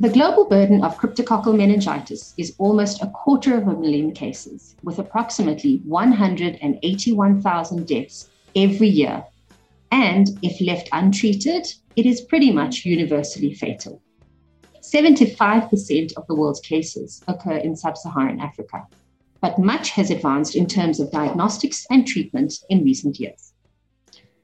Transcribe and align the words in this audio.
The 0.00 0.10
global 0.10 0.44
burden 0.44 0.84
of 0.84 0.96
cryptococcal 0.96 1.56
meningitis 1.56 2.32
is 2.36 2.54
almost 2.58 3.02
a 3.02 3.08
quarter 3.08 3.56
of 3.56 3.66
a 3.66 3.74
million 3.74 4.12
cases, 4.12 4.76
with 4.84 5.00
approximately 5.00 5.78
181,000 5.86 7.84
deaths 7.84 8.30
every 8.54 8.86
year. 8.86 9.24
And 9.90 10.28
if 10.40 10.60
left 10.60 10.88
untreated, 10.92 11.66
it 11.96 12.06
is 12.06 12.20
pretty 12.20 12.52
much 12.52 12.84
universally 12.84 13.54
fatal. 13.54 14.00
75% 14.82 16.12
of 16.16 16.24
the 16.28 16.34
world's 16.36 16.60
cases 16.60 17.20
occur 17.26 17.56
in 17.56 17.74
sub 17.74 17.96
Saharan 17.96 18.38
Africa, 18.38 18.86
but 19.40 19.58
much 19.58 19.90
has 19.90 20.12
advanced 20.12 20.54
in 20.54 20.68
terms 20.68 21.00
of 21.00 21.10
diagnostics 21.10 21.84
and 21.90 22.06
treatment 22.06 22.54
in 22.70 22.84
recent 22.84 23.18
years. 23.18 23.52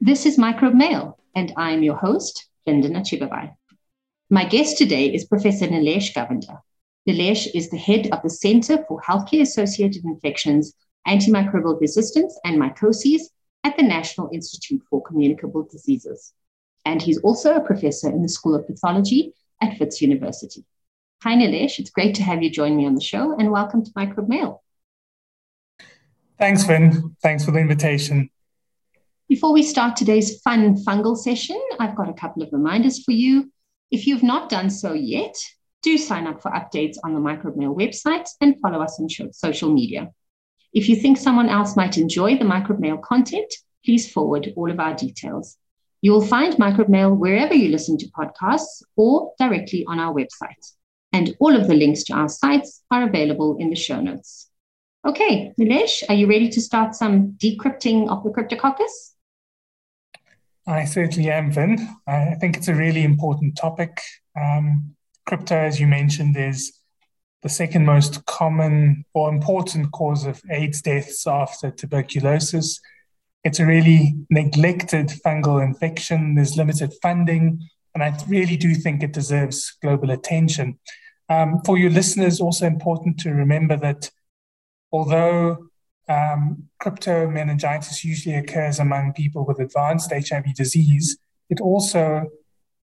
This 0.00 0.26
is 0.26 0.36
Microbe 0.36 0.74
Mail, 0.74 1.16
and 1.36 1.52
I'm 1.56 1.84
your 1.84 1.94
host, 1.94 2.48
Vindana 2.66 3.02
Chibabhai. 3.02 3.54
My 4.30 4.46
guest 4.46 4.78
today 4.78 5.12
is 5.12 5.26
Professor 5.26 5.66
Nilesh 5.66 6.14
Govender. 6.14 6.58
Nilesh 7.06 7.46
is 7.54 7.68
the 7.68 7.76
head 7.76 8.08
of 8.10 8.22
the 8.22 8.30
Center 8.30 8.82
for 8.88 8.98
Healthcare 9.02 9.42
Associated 9.42 10.02
Infections, 10.06 10.72
Antimicrobial 11.06 11.78
Resistance, 11.78 12.38
and 12.42 12.56
Mycoses 12.56 13.20
at 13.64 13.76
the 13.76 13.82
National 13.82 14.30
Institute 14.32 14.80
for 14.88 15.02
Communicable 15.02 15.68
Diseases. 15.70 16.32
And 16.86 17.02
he's 17.02 17.18
also 17.18 17.54
a 17.54 17.60
professor 17.60 18.08
in 18.08 18.22
the 18.22 18.30
School 18.30 18.54
of 18.54 18.66
Pathology 18.66 19.34
at 19.60 19.78
Wits 19.78 20.00
University. 20.00 20.64
Hi, 21.22 21.34
Nilesh. 21.34 21.78
It's 21.78 21.90
great 21.90 22.14
to 22.14 22.22
have 22.22 22.42
you 22.42 22.48
join 22.48 22.78
me 22.78 22.86
on 22.86 22.94
the 22.94 23.02
show, 23.02 23.36
and 23.38 23.50
welcome 23.50 23.84
to 23.84 23.90
Microbe 23.94 24.30
Mail. 24.30 24.62
Thanks, 26.38 26.64
Vin. 26.64 27.14
Thanks 27.22 27.44
for 27.44 27.50
the 27.50 27.58
invitation. 27.58 28.30
Before 29.28 29.52
we 29.52 29.62
start 29.62 29.96
today's 29.96 30.40
fun 30.40 30.76
fungal 30.82 31.14
session, 31.14 31.60
I've 31.78 31.94
got 31.94 32.08
a 32.08 32.14
couple 32.14 32.42
of 32.42 32.48
reminders 32.52 33.04
for 33.04 33.12
you. 33.12 33.50
If 33.90 34.06
you've 34.06 34.22
not 34.22 34.48
done 34.48 34.70
so 34.70 34.92
yet, 34.92 35.36
do 35.82 35.98
sign 35.98 36.26
up 36.26 36.42
for 36.42 36.50
updates 36.50 36.96
on 37.04 37.14
the 37.14 37.20
Microbe 37.20 37.56
Mail 37.56 37.74
website 37.74 38.28
and 38.40 38.58
follow 38.60 38.80
us 38.80 38.98
on 38.98 39.32
social 39.32 39.72
media. 39.72 40.10
If 40.72 40.88
you 40.88 40.96
think 40.96 41.18
someone 41.18 41.48
else 41.48 41.76
might 41.76 41.98
enjoy 41.98 42.36
the 42.36 42.44
Microbe 42.44 42.80
Mail 42.80 42.96
content, 42.96 43.52
please 43.84 44.10
forward 44.10 44.52
all 44.56 44.70
of 44.70 44.80
our 44.80 44.94
details. 44.94 45.56
You 46.00 46.12
will 46.12 46.26
find 46.26 46.58
Microbe 46.58 46.88
Mail 46.88 47.14
wherever 47.14 47.54
you 47.54 47.68
listen 47.68 47.96
to 47.98 48.10
podcasts 48.10 48.82
or 48.96 49.32
directly 49.38 49.84
on 49.86 49.98
our 49.98 50.12
website. 50.12 50.72
And 51.12 51.36
all 51.38 51.54
of 51.54 51.68
the 51.68 51.74
links 51.74 52.02
to 52.04 52.14
our 52.14 52.28
sites 52.28 52.82
are 52.90 53.06
available 53.06 53.56
in 53.58 53.70
the 53.70 53.76
show 53.76 54.00
notes. 54.00 54.50
Okay, 55.06 55.52
Nilesh, 55.60 56.02
are 56.08 56.14
you 56.14 56.26
ready 56.26 56.48
to 56.48 56.60
start 56.60 56.94
some 56.94 57.32
decrypting 57.38 58.08
of 58.08 58.24
the 58.24 58.30
Cryptococcus? 58.30 59.13
I 60.66 60.84
certainly 60.86 61.30
am, 61.30 61.50
Vin. 61.50 61.86
I 62.06 62.36
think 62.40 62.56
it's 62.56 62.68
a 62.68 62.74
really 62.74 63.02
important 63.02 63.56
topic. 63.56 64.00
Um, 64.40 64.96
crypto, 65.26 65.56
as 65.56 65.78
you 65.78 65.86
mentioned, 65.86 66.36
is 66.36 66.80
the 67.42 67.50
second 67.50 67.84
most 67.84 68.24
common 68.24 69.04
or 69.12 69.28
important 69.28 69.92
cause 69.92 70.24
of 70.24 70.40
AIDS 70.50 70.80
deaths 70.80 71.26
after 71.26 71.70
tuberculosis. 71.70 72.80
It's 73.44 73.60
a 73.60 73.66
really 73.66 74.14
neglected 74.30 75.08
fungal 75.24 75.62
infection. 75.62 76.34
There's 76.34 76.56
limited 76.56 76.94
funding, 77.02 77.60
and 77.94 78.02
I 78.02 78.16
really 78.26 78.56
do 78.56 78.74
think 78.74 79.02
it 79.02 79.12
deserves 79.12 79.76
global 79.82 80.10
attention. 80.10 80.78
Um, 81.28 81.60
for 81.66 81.76
your 81.76 81.90
listeners, 81.90 82.40
also 82.40 82.66
important 82.66 83.18
to 83.20 83.30
remember 83.30 83.76
that 83.76 84.10
although 84.90 85.68
um, 86.08 86.64
crypto 86.80 87.28
meningitis 87.30 88.04
usually 88.04 88.34
occurs 88.36 88.78
among 88.78 89.14
people 89.14 89.44
with 89.44 89.58
advanced 89.58 90.12
HIV 90.12 90.54
disease. 90.54 91.16
It 91.48 91.60
also 91.60 92.30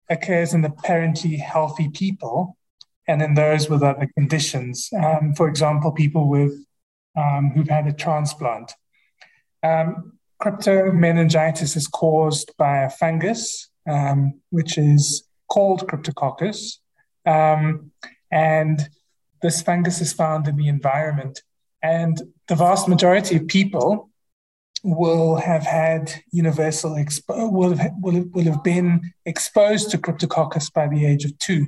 occurs 0.09 0.53
in 0.53 0.63
apparently 0.63 1.38
healthy 1.38 1.89
people 1.89 2.57
and 3.07 3.22
in 3.22 3.33
those 3.33 3.69
with 3.69 3.83
other 3.83 4.07
conditions. 4.16 4.89
Um, 4.94 5.33
for 5.33 5.47
example, 5.47 5.91
people 5.91 6.29
with 6.29 6.53
um, 7.17 7.51
who've 7.56 7.69
had 7.69 7.88
a 7.88 7.94
transplant. 7.94 8.73
Um, 9.63 10.13
crypto 10.39 10.91
meningitis 10.91 11.75
is 11.75 11.88
caused 11.88 12.51
by 12.57 12.83
a 12.83 12.89
fungus, 12.89 13.69
um, 13.89 14.39
which 14.51 14.77
is 14.77 15.23
called 15.50 15.88
Cryptococcus. 15.88 16.77
Um, 17.25 17.91
and 18.31 18.88
this 19.41 19.61
fungus 19.61 20.01
is 20.01 20.13
found 20.13 20.47
in 20.47 20.57
the 20.57 20.67
environment 20.67 21.41
and 21.87 22.21
the 22.49 22.55
vast 22.55 22.87
majority 22.89 23.37
of 23.37 23.47
people 23.47 24.09
will 24.83 25.37
have 25.37 25.63
had 25.63 26.03
universal 26.31 26.91
will 27.27 27.75
have, 27.75 27.93
will, 28.01 28.15
have, 28.15 28.27
will 28.33 28.43
have 28.51 28.63
been 28.63 29.13
exposed 29.25 29.89
to 29.91 29.97
cryptococcus 29.97 30.71
by 30.71 30.87
the 30.87 31.05
age 31.05 31.23
of 31.25 31.37
two, 31.39 31.67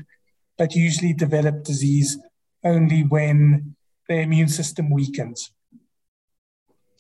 but 0.58 0.76
usually 0.76 1.14
develop 1.14 1.64
disease 1.64 2.18
only 2.64 3.02
when 3.04 3.76
their 4.10 4.22
immune 4.22 4.50
system 4.50 4.92
weakens. 4.92 5.52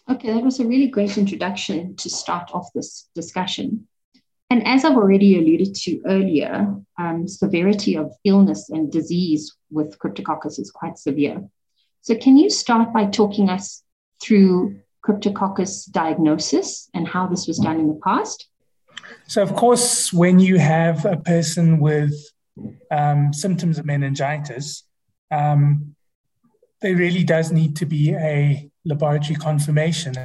Okay, 0.09 0.33
that 0.33 0.43
was 0.43 0.59
a 0.59 0.65
really 0.65 0.87
great 0.87 1.17
introduction 1.17 1.95
to 1.97 2.09
start 2.09 2.49
off 2.53 2.67
this 2.73 3.09
discussion. 3.13 3.87
And 4.49 4.65
as 4.65 4.83
I've 4.83 4.97
already 4.97 5.37
alluded 5.37 5.75
to 5.83 6.01
earlier, 6.07 6.73
um, 6.97 7.27
severity 7.27 7.95
of 7.95 8.11
illness 8.23 8.69
and 8.69 8.91
disease 8.91 9.55
with 9.69 9.99
cryptococcus 9.99 10.57
is 10.59 10.71
quite 10.71 10.97
severe. 10.97 11.43
So, 12.01 12.15
can 12.15 12.37
you 12.37 12.49
start 12.49 12.93
by 12.93 13.05
talking 13.05 13.49
us 13.49 13.83
through 14.21 14.79
Cryptococcus 15.05 15.91
diagnosis 15.91 16.89
and 16.93 17.07
how 17.07 17.27
this 17.27 17.47
was 17.47 17.59
done 17.59 17.79
in 17.79 17.87
the 17.87 17.99
past? 18.03 18.47
So, 19.27 19.41
of 19.41 19.55
course, 19.55 20.11
when 20.13 20.39
you 20.39 20.57
have 20.59 21.05
a 21.05 21.17
person 21.17 21.79
with 21.79 22.13
um, 22.91 23.33
symptoms 23.33 23.77
of 23.77 23.85
meningitis, 23.85 24.83
um, 25.31 25.95
there 26.81 26.95
really 26.95 27.23
does 27.23 27.51
need 27.51 27.75
to 27.77 27.85
be 27.85 28.13
a 28.13 28.69
laboratory 28.85 29.35
confirmation. 29.35 30.15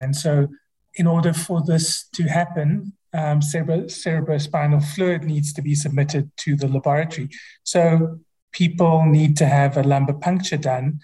And 0.00 0.14
so, 0.14 0.48
in 0.94 1.06
order 1.06 1.32
for 1.32 1.62
this 1.64 2.08
to 2.14 2.24
happen, 2.24 2.92
um, 3.12 3.40
cerebro- 3.40 3.84
cerebrospinal 3.84 4.84
fluid 4.94 5.24
needs 5.24 5.52
to 5.54 5.62
be 5.62 5.74
submitted 5.74 6.30
to 6.38 6.56
the 6.56 6.68
laboratory. 6.68 7.28
So, 7.64 8.20
people 8.56 9.04
need 9.04 9.36
to 9.36 9.44
have 9.44 9.76
a 9.76 9.82
lumbar 9.82 10.16
puncture 10.16 10.56
done, 10.56 10.98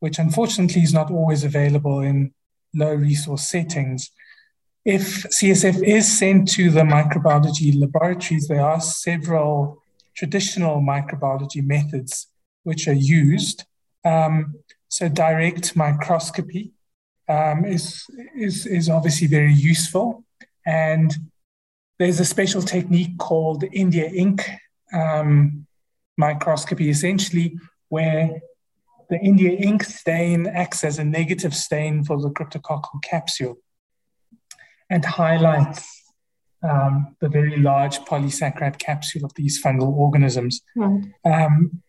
which 0.00 0.18
unfortunately 0.18 0.82
is 0.82 0.92
not 0.92 1.12
always 1.12 1.44
available 1.44 2.00
in 2.00 2.34
low 2.74 2.92
resource 2.92 3.42
settings. 3.42 4.10
If 4.84 5.22
CSF 5.36 5.80
is 5.86 6.18
sent 6.18 6.48
to 6.56 6.70
the 6.70 6.80
microbiology 6.80 7.78
laboratories, 7.78 8.48
there 8.48 8.64
are 8.64 8.80
several 8.80 9.80
traditional 10.16 10.80
microbiology 10.80 11.64
methods 11.64 12.26
which 12.64 12.88
are 12.88 13.00
used. 13.22 13.64
Um, 14.04 14.56
so, 14.88 15.08
direct 15.08 15.76
microscopy 15.76 16.72
um, 17.28 17.64
is, 17.64 18.04
is, 18.36 18.66
is 18.66 18.88
obviously 18.88 19.28
very 19.28 19.54
useful. 19.54 20.24
And 20.66 21.14
there's 22.00 22.18
a 22.18 22.24
special 22.24 22.62
technique 22.62 23.18
called 23.18 23.62
India 23.72 24.10
ink 24.10 24.48
um, 24.92 25.67
microscopy, 26.18 26.90
essentially, 26.90 27.56
where 27.88 28.40
the 29.08 29.18
India 29.20 29.52
ink 29.52 29.82
stain 29.84 30.46
acts 30.46 30.84
as 30.84 30.98
a 30.98 31.04
negative 31.04 31.54
stain 31.54 32.04
for 32.04 32.20
the 32.20 32.30
cryptococcal 32.30 33.02
capsule 33.02 33.56
and 34.90 35.04
highlights 35.04 36.12
um, 36.62 37.16
the 37.20 37.28
very 37.28 37.56
large 37.56 37.98
polysaccharide 38.00 38.78
capsule 38.78 39.24
of 39.24 39.32
these 39.34 39.62
fungal 39.62 39.92
organisms. 39.92 40.60
Right. 40.76 41.04
Um, 41.24 41.82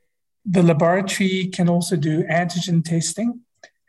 the 0.46 0.64
laboratory 0.64 1.48
can 1.48 1.68
also 1.68 1.96
do 1.96 2.24
antigen 2.24 2.84
testing, 2.84 3.42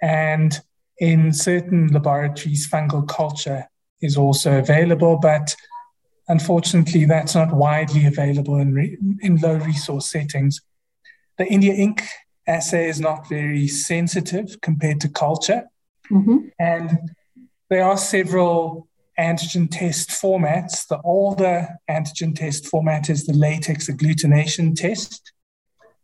and 0.02 0.58
in 0.98 1.32
certain 1.32 1.88
laboratories, 1.88 2.68
fungal 2.68 3.06
culture 3.06 3.68
is 4.02 4.16
also 4.16 4.58
available, 4.58 5.18
but 5.18 5.54
Unfortunately, 6.30 7.06
that's 7.06 7.34
not 7.34 7.52
widely 7.52 8.06
available 8.06 8.56
in, 8.56 8.72
re- 8.72 8.96
in 9.20 9.36
low 9.38 9.56
resource 9.56 10.08
settings. 10.08 10.60
The 11.38 11.46
India 11.46 11.74
ink 11.74 12.04
assay 12.46 12.88
is 12.88 13.00
not 13.00 13.28
very 13.28 13.66
sensitive 13.66 14.60
compared 14.60 15.00
to 15.00 15.08
culture. 15.08 15.64
Mm-hmm. 16.08 16.38
And 16.60 17.10
there 17.68 17.84
are 17.84 17.96
several 17.96 18.86
antigen 19.18 19.68
test 19.68 20.10
formats. 20.10 20.86
The 20.86 21.00
older 21.02 21.68
antigen 21.90 22.36
test 22.36 22.68
format 22.68 23.10
is 23.10 23.26
the 23.26 23.34
latex 23.34 23.90
agglutination 23.90 24.76
test. 24.76 25.32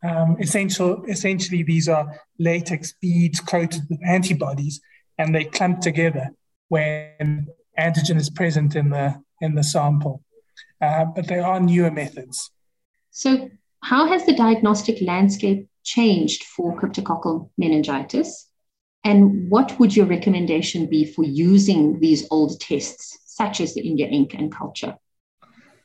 Um, 0.03 0.37
essential, 0.41 1.05
essentially, 1.05 1.63
these 1.63 1.89
are 1.89 2.21
latex 2.41 2.95
beads 3.01 3.39
coated 3.39 3.83
with 3.89 4.01
antibodies, 4.05 4.81
and 5.19 5.33
they 5.33 5.45
clump 5.45 5.83
together 5.83 6.31
when 6.67 7.47
antigen 7.79 8.17
is 8.17 8.29
present 8.29 8.75
in 8.75 8.91
the 8.91 9.23
in 9.41 9.55
the 9.55 9.65
sample. 9.65 10.23
Uh, 10.81 11.05
but 11.05 11.29
there 11.29 11.45
are 11.45 11.61
newer 11.61 11.91
methods. 11.91 12.51
So, 13.11 13.49
how 13.83 14.07
has 14.09 14.27
the 14.27 14.35
diagnostic 14.35 15.01
landscape 15.01 15.69
changed 15.85 16.45
for 16.45 16.79
cryptococcal 16.79 17.51
meningitis? 17.57 18.49
And 19.05 19.49
what 19.49 19.79
would 19.79 19.95
your 19.95 20.07
recommendation 20.07 20.87
be 20.87 21.05
for 21.05 21.25
using 21.25 22.01
these 22.01 22.27
old 22.31 22.61
tests, 22.61 23.19
such 23.25 23.61
as 23.61 23.75
the 23.75 23.83
India 23.83 24.09
ink 24.09 24.35
and 24.35 24.53
culture? 24.53 24.97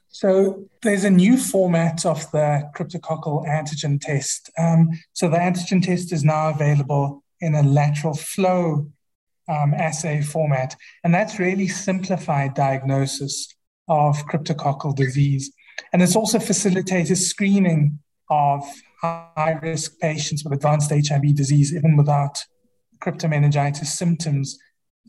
So 0.09 0.65
there's 0.81 1.05
a 1.05 1.09
new 1.09 1.37
format 1.37 2.05
of 2.05 2.29
the 2.31 2.69
cryptococcal 2.75 3.47
antigen 3.47 3.99
test. 4.01 4.49
Um, 4.57 4.89
so 5.13 5.29
the 5.29 5.37
antigen 5.37 5.83
test 5.83 6.11
is 6.11 6.23
now 6.23 6.49
available 6.49 7.23
in 7.39 7.55
a 7.55 7.63
lateral 7.63 8.13
flow 8.13 8.91
um, 9.49 9.73
assay 9.73 10.21
format, 10.21 10.75
and 11.03 11.13
that's 11.13 11.39
really 11.39 11.67
simplified 11.67 12.53
diagnosis 12.53 13.53
of 13.87 14.17
cryptococcal 14.27 14.95
disease. 14.95 15.51
And 15.93 16.01
it's 16.01 16.15
also 16.15 16.39
facilitated 16.39 17.17
screening 17.17 17.99
of 18.29 18.63
high 19.01 19.59
risk 19.61 19.99
patients 19.99 20.43
with 20.43 20.53
advanced 20.53 20.91
HIV 20.91 21.35
disease, 21.35 21.75
even 21.75 21.97
without 21.97 22.43
cryptomeningitis 22.99 23.87
symptoms 23.87 24.57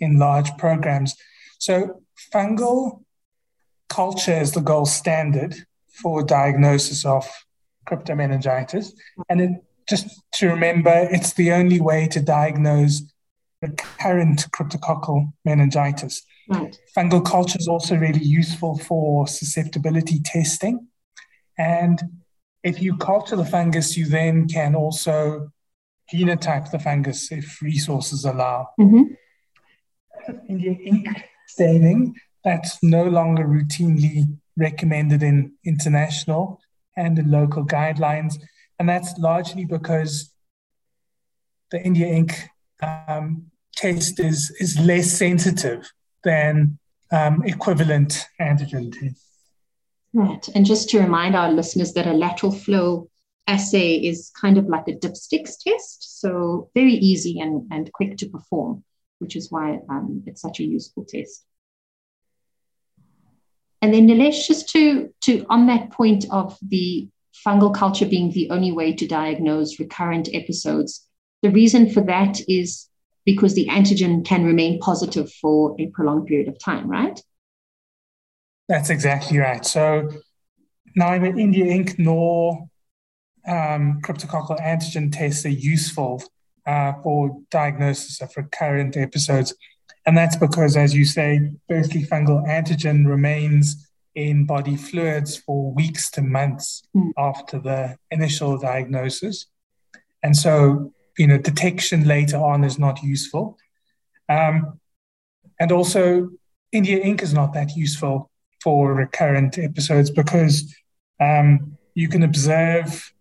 in 0.00 0.18
large 0.18 0.56
programs. 0.56 1.14
So, 1.58 2.02
fungal 2.32 3.02
culture 3.88 4.32
is 4.32 4.52
the 4.52 4.60
gold 4.60 4.88
standard 4.88 5.54
for 6.02 6.24
diagnosis 6.24 7.04
of 7.04 7.28
cryptomeningitis. 7.86 8.92
And 9.28 9.40
it, 9.40 9.50
just 9.88 10.08
to 10.34 10.48
remember, 10.48 11.08
it's 11.10 11.34
the 11.34 11.52
only 11.52 11.80
way 11.80 12.08
to 12.08 12.20
diagnose 12.20 13.02
recurrent 13.62 14.50
cryptococcal 14.50 15.32
meningitis. 15.44 16.22
Right. 16.48 16.76
Fungal 16.96 17.24
culture 17.24 17.58
is 17.58 17.68
also 17.68 17.96
really 17.96 18.22
useful 18.22 18.78
for 18.78 19.26
susceptibility 19.26 20.20
testing. 20.20 20.88
And 21.56 22.02
if 22.64 22.82
you 22.82 22.96
culture 22.96 23.36
the 23.36 23.44
fungus, 23.44 23.96
you 23.96 24.06
then 24.06 24.48
can 24.48 24.74
also 24.74 25.52
genotype 26.12 26.70
the 26.70 26.78
fungus 26.78 27.30
if 27.30 27.62
resources 27.62 28.24
allow. 28.24 28.68
Mm-hmm. 28.78 29.14
India 30.48 30.72
ink 30.72 31.08
staining, 31.48 32.14
that's 32.44 32.82
no 32.82 33.04
longer 33.04 33.44
routinely 33.44 34.38
recommended 34.56 35.22
in 35.22 35.52
international 35.64 36.60
and 36.96 37.18
in 37.18 37.30
local 37.30 37.64
guidelines. 37.64 38.38
And 38.78 38.88
that's 38.88 39.16
largely 39.18 39.64
because 39.64 40.32
the 41.70 41.80
India 41.82 42.06
ink 42.06 42.48
um, 42.82 43.51
test 43.76 44.20
is, 44.20 44.50
is 44.60 44.78
less 44.78 45.10
sensitive 45.10 45.90
than 46.24 46.78
um, 47.10 47.42
equivalent 47.44 48.26
antigen 48.40 48.92
tests. 48.92 49.26
Right. 50.14 50.46
And 50.54 50.66
just 50.66 50.90
to 50.90 51.00
remind 51.00 51.34
our 51.34 51.50
listeners 51.50 51.94
that 51.94 52.06
a 52.06 52.12
lateral 52.12 52.52
flow 52.52 53.08
assay 53.46 53.94
is 53.94 54.30
kind 54.38 54.58
of 54.58 54.66
like 54.66 54.86
a 54.88 54.92
dipsticks 54.92 55.56
test. 55.58 56.20
So 56.20 56.70
very 56.74 56.92
easy 56.92 57.40
and, 57.40 57.66
and 57.72 57.92
quick 57.92 58.16
to 58.18 58.28
perform, 58.28 58.84
which 59.18 59.36
is 59.36 59.50
why 59.50 59.78
um, 59.88 60.22
it's 60.26 60.42
such 60.42 60.60
a 60.60 60.64
useful 60.64 61.04
test. 61.08 61.44
And 63.80 63.92
then 63.92 64.06
Nilesh, 64.06 64.46
just 64.46 64.68
to, 64.70 65.12
to 65.22 65.44
on 65.48 65.66
that 65.66 65.90
point 65.90 66.26
of 66.30 66.56
the 66.62 67.08
fungal 67.44 67.74
culture 67.74 68.06
being 68.06 68.30
the 68.30 68.50
only 68.50 68.70
way 68.70 68.92
to 68.92 69.06
diagnose 69.06 69.80
recurrent 69.80 70.28
episodes, 70.32 71.04
the 71.42 71.50
reason 71.50 71.90
for 71.90 72.02
that 72.02 72.38
is 72.48 72.88
because 73.24 73.54
the 73.54 73.66
antigen 73.68 74.24
can 74.24 74.44
remain 74.44 74.78
positive 74.80 75.32
for 75.32 75.76
a 75.78 75.86
prolonged 75.88 76.26
period 76.26 76.48
of 76.48 76.58
time, 76.58 76.88
right? 76.88 77.20
That's 78.68 78.90
exactly 78.90 79.38
right. 79.38 79.64
So 79.64 80.08
neither 80.96 81.26
India 81.26 81.66
Ink 81.66 81.98
nor 81.98 82.68
um, 83.46 84.00
cryptococcal 84.02 84.60
antigen 84.60 85.10
tests 85.12 85.44
are 85.44 85.50
useful 85.50 86.22
uh, 86.66 86.92
for 87.02 87.40
diagnosis 87.50 88.20
of 88.20 88.32
recurrent 88.36 88.96
episodes. 88.96 89.54
And 90.06 90.16
that's 90.16 90.36
because, 90.36 90.76
as 90.76 90.94
you 90.94 91.04
say, 91.04 91.52
firstly, 91.68 92.04
fungal 92.04 92.46
antigen 92.46 93.06
remains 93.06 93.88
in 94.14 94.46
body 94.46 94.76
fluids 94.76 95.36
for 95.36 95.72
weeks 95.72 96.10
to 96.10 96.22
months 96.22 96.82
mm. 96.94 97.10
after 97.16 97.58
the 97.58 97.96
initial 98.10 98.58
diagnosis. 98.58 99.46
And 100.22 100.36
so, 100.36 100.92
you 101.18 101.26
know, 101.26 101.38
detection 101.38 102.04
later 102.04 102.36
on 102.36 102.64
is 102.64 102.78
not 102.78 103.02
useful. 103.02 103.58
Um, 104.28 104.80
and 105.60 105.72
also, 105.72 106.30
India 106.72 106.98
Ink 106.98 107.22
is 107.22 107.34
not 107.34 107.52
that 107.52 107.76
useful 107.76 108.30
for 108.62 108.94
recurrent 108.94 109.58
episodes 109.58 110.10
because 110.10 110.74
um, 111.20 111.76
you 111.94 112.08
can 112.08 112.22
observe 112.22 113.12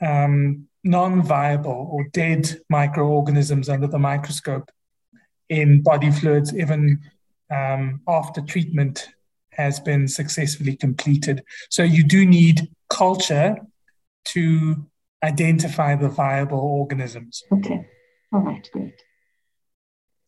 um, 0.00 0.66
non 0.84 1.22
viable 1.22 1.88
or 1.92 2.04
dead 2.12 2.60
microorganisms 2.68 3.68
under 3.68 3.86
the 3.86 3.98
microscope 3.98 4.70
in 5.48 5.82
body 5.82 6.10
fluids, 6.10 6.54
even 6.56 6.98
um, 7.50 8.00
after 8.08 8.40
treatment 8.40 9.08
has 9.50 9.78
been 9.78 10.08
successfully 10.08 10.76
completed. 10.76 11.44
So 11.68 11.82
you 11.82 12.04
do 12.04 12.24
need 12.24 12.70
culture 12.88 13.56
to 14.24 14.86
identify 15.22 15.94
the 15.94 16.08
viable 16.08 16.58
organisms. 16.58 17.42
Okay. 17.52 17.86
All 18.32 18.40
right, 18.40 18.68
great. 18.72 18.94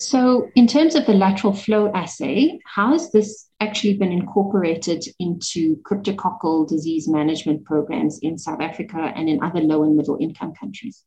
So, 0.00 0.50
in 0.55 0.67
terms 0.67 0.96
of 0.96 1.06
the 1.06 1.14
lateral 1.14 1.55
flow 1.55 1.91
assay, 1.94 2.58
how 2.67 2.93
has 2.93 3.12
this 3.12 3.49
actually 3.61 3.96
been 3.96 4.12
incorporated 4.12 5.05
into 5.19 5.76
cryptococcal 5.82 6.69
disease 6.69 7.08
management 7.08 7.64
programs 7.64 8.19
in 8.19 8.37
South 8.37 8.61
Africa 8.61 9.12
and 9.17 9.29
in 9.29 9.43
other 9.43 9.61
low 9.61 9.85
and 9.85 9.96
middle 9.96 10.19
income 10.20 10.52
countries? 10.52 11.05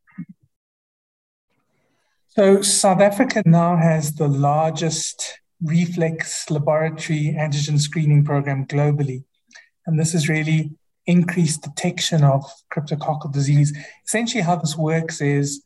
So, 2.30 2.62
South 2.62 3.02
Africa 3.02 3.44
now 3.46 3.76
has 3.76 4.14
the 4.14 4.28
largest 4.28 5.42
reflex 5.62 6.50
laboratory 6.50 7.36
antigen 7.38 7.80
screening 7.80 8.24
program 8.24 8.66
globally. 8.66 9.24
And 9.86 10.00
this 10.00 10.14
is 10.14 10.30
really 10.30 10.72
increased 11.08 11.64
detection 11.64 12.24
of 12.24 12.44
cryptococcal 12.72 13.32
disease. 13.32 13.76
Essentially, 14.06 14.44
how 14.44 14.58
this 14.58 14.78
works 14.78 15.22
is 15.22 15.64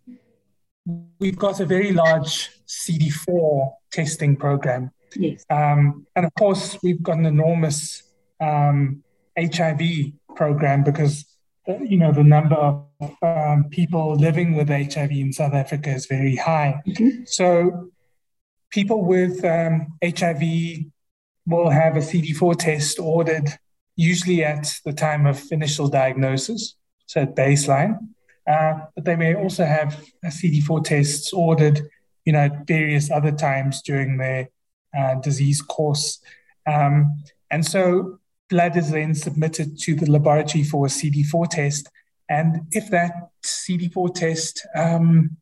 we've 1.20 1.38
got 1.38 1.60
a 1.60 1.66
very 1.66 1.92
large 1.92 2.50
CD4 2.68 3.72
testing 3.92 4.36
program. 4.36 4.92
Yes. 5.16 5.44
Um, 5.50 6.06
and 6.16 6.26
of 6.26 6.34
course, 6.36 6.78
we've 6.84 7.04
got 7.04 7.18
an 7.18 7.26
enormous 7.26 8.04
um, 8.40 9.04
HIV 9.38 9.82
program 10.36 10.84
because 10.84 11.26
uh, 11.68 11.78
you 11.80 11.98
know 11.98 12.12
the 12.12 12.24
number 12.24 12.56
of 12.56 12.88
um, 13.22 13.66
people 13.70 14.16
living 14.16 14.56
with 14.56 14.70
HIV 14.70 15.12
in 15.12 15.34
South 15.34 15.54
Africa 15.54 15.92
is 15.94 16.06
very 16.06 16.36
high. 16.36 16.82
Mm-hmm. 16.88 17.24
So 17.26 17.90
people 18.72 19.04
with 19.06 19.42
HIV 19.42 20.42
um, 20.42 20.92
will 21.46 21.70
have 21.70 21.98
a 21.98 22.00
CD4 22.00 22.58
test 22.58 23.00
ordered 23.00 23.50
usually 24.02 24.44
at 24.44 24.74
the 24.84 24.94
time 24.94 25.28
of 25.28 25.44
initial 25.52 25.88
diagnosis, 25.88 26.76
so 27.06 27.22
at 27.22 27.36
baseline. 27.36 27.98
Uh, 28.50 28.74
but 28.96 29.06
they 29.06 29.16
may 29.16 29.36
also 29.36 29.64
have 29.64 30.04
CD4 30.26 30.84
tests 30.84 31.32
ordered, 31.32 31.82
you 32.26 32.34
know, 32.34 32.40
at 32.40 32.66
various 32.66 33.12
other 33.12 33.32
times 33.32 33.82
during 33.84 34.18
their 34.18 34.50
uh, 34.98 35.16
disease 35.16 35.62
course. 35.62 36.20
Um, 36.66 37.24
and 37.52 37.66
so 37.66 38.20
blood 38.50 38.76
is 38.76 38.90
then 38.90 39.14
submitted 39.14 39.80
to 39.82 39.94
the 39.96 40.10
laboratory 40.10 40.64
for 40.64 40.88
a 40.88 40.90
CD4 40.90 41.50
test. 41.50 41.88
And 42.28 42.62
if 42.72 42.90
that 42.90 43.30
CD4 43.44 44.16
test 44.16 44.66
um, 44.76 45.38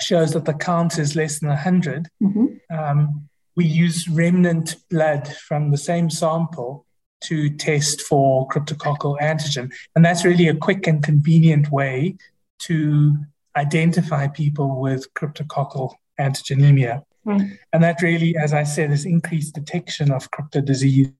shows 0.00 0.32
that 0.32 0.46
the 0.46 0.54
count 0.54 0.98
is 0.98 1.14
less 1.14 1.38
than 1.38 1.50
100, 1.50 2.08
mm-hmm. 2.20 2.46
um, 2.76 3.28
we 3.54 3.66
use 3.66 4.08
remnant 4.08 4.76
blood 4.90 5.28
from 5.28 5.70
the 5.70 5.78
same 5.78 6.10
sample 6.10 6.86
to 7.22 7.50
test 7.50 8.02
for 8.02 8.48
cryptococcal 8.48 9.18
antigen. 9.20 9.72
And 9.94 10.04
that's 10.04 10.24
really 10.24 10.48
a 10.48 10.54
quick 10.54 10.86
and 10.86 11.02
convenient 11.02 11.70
way 11.70 12.16
to 12.60 13.16
identify 13.56 14.28
people 14.28 14.80
with 14.80 15.12
cryptococcal 15.14 15.94
antigenemia. 16.18 17.02
Mm. 17.26 17.58
And 17.72 17.82
that 17.82 18.02
really, 18.02 18.36
as 18.36 18.52
I 18.52 18.62
said, 18.62 18.90
is 18.90 19.04
increased 19.04 19.54
detection 19.54 20.10
of 20.10 20.30
crypto 20.30 20.60
disease 20.60 21.12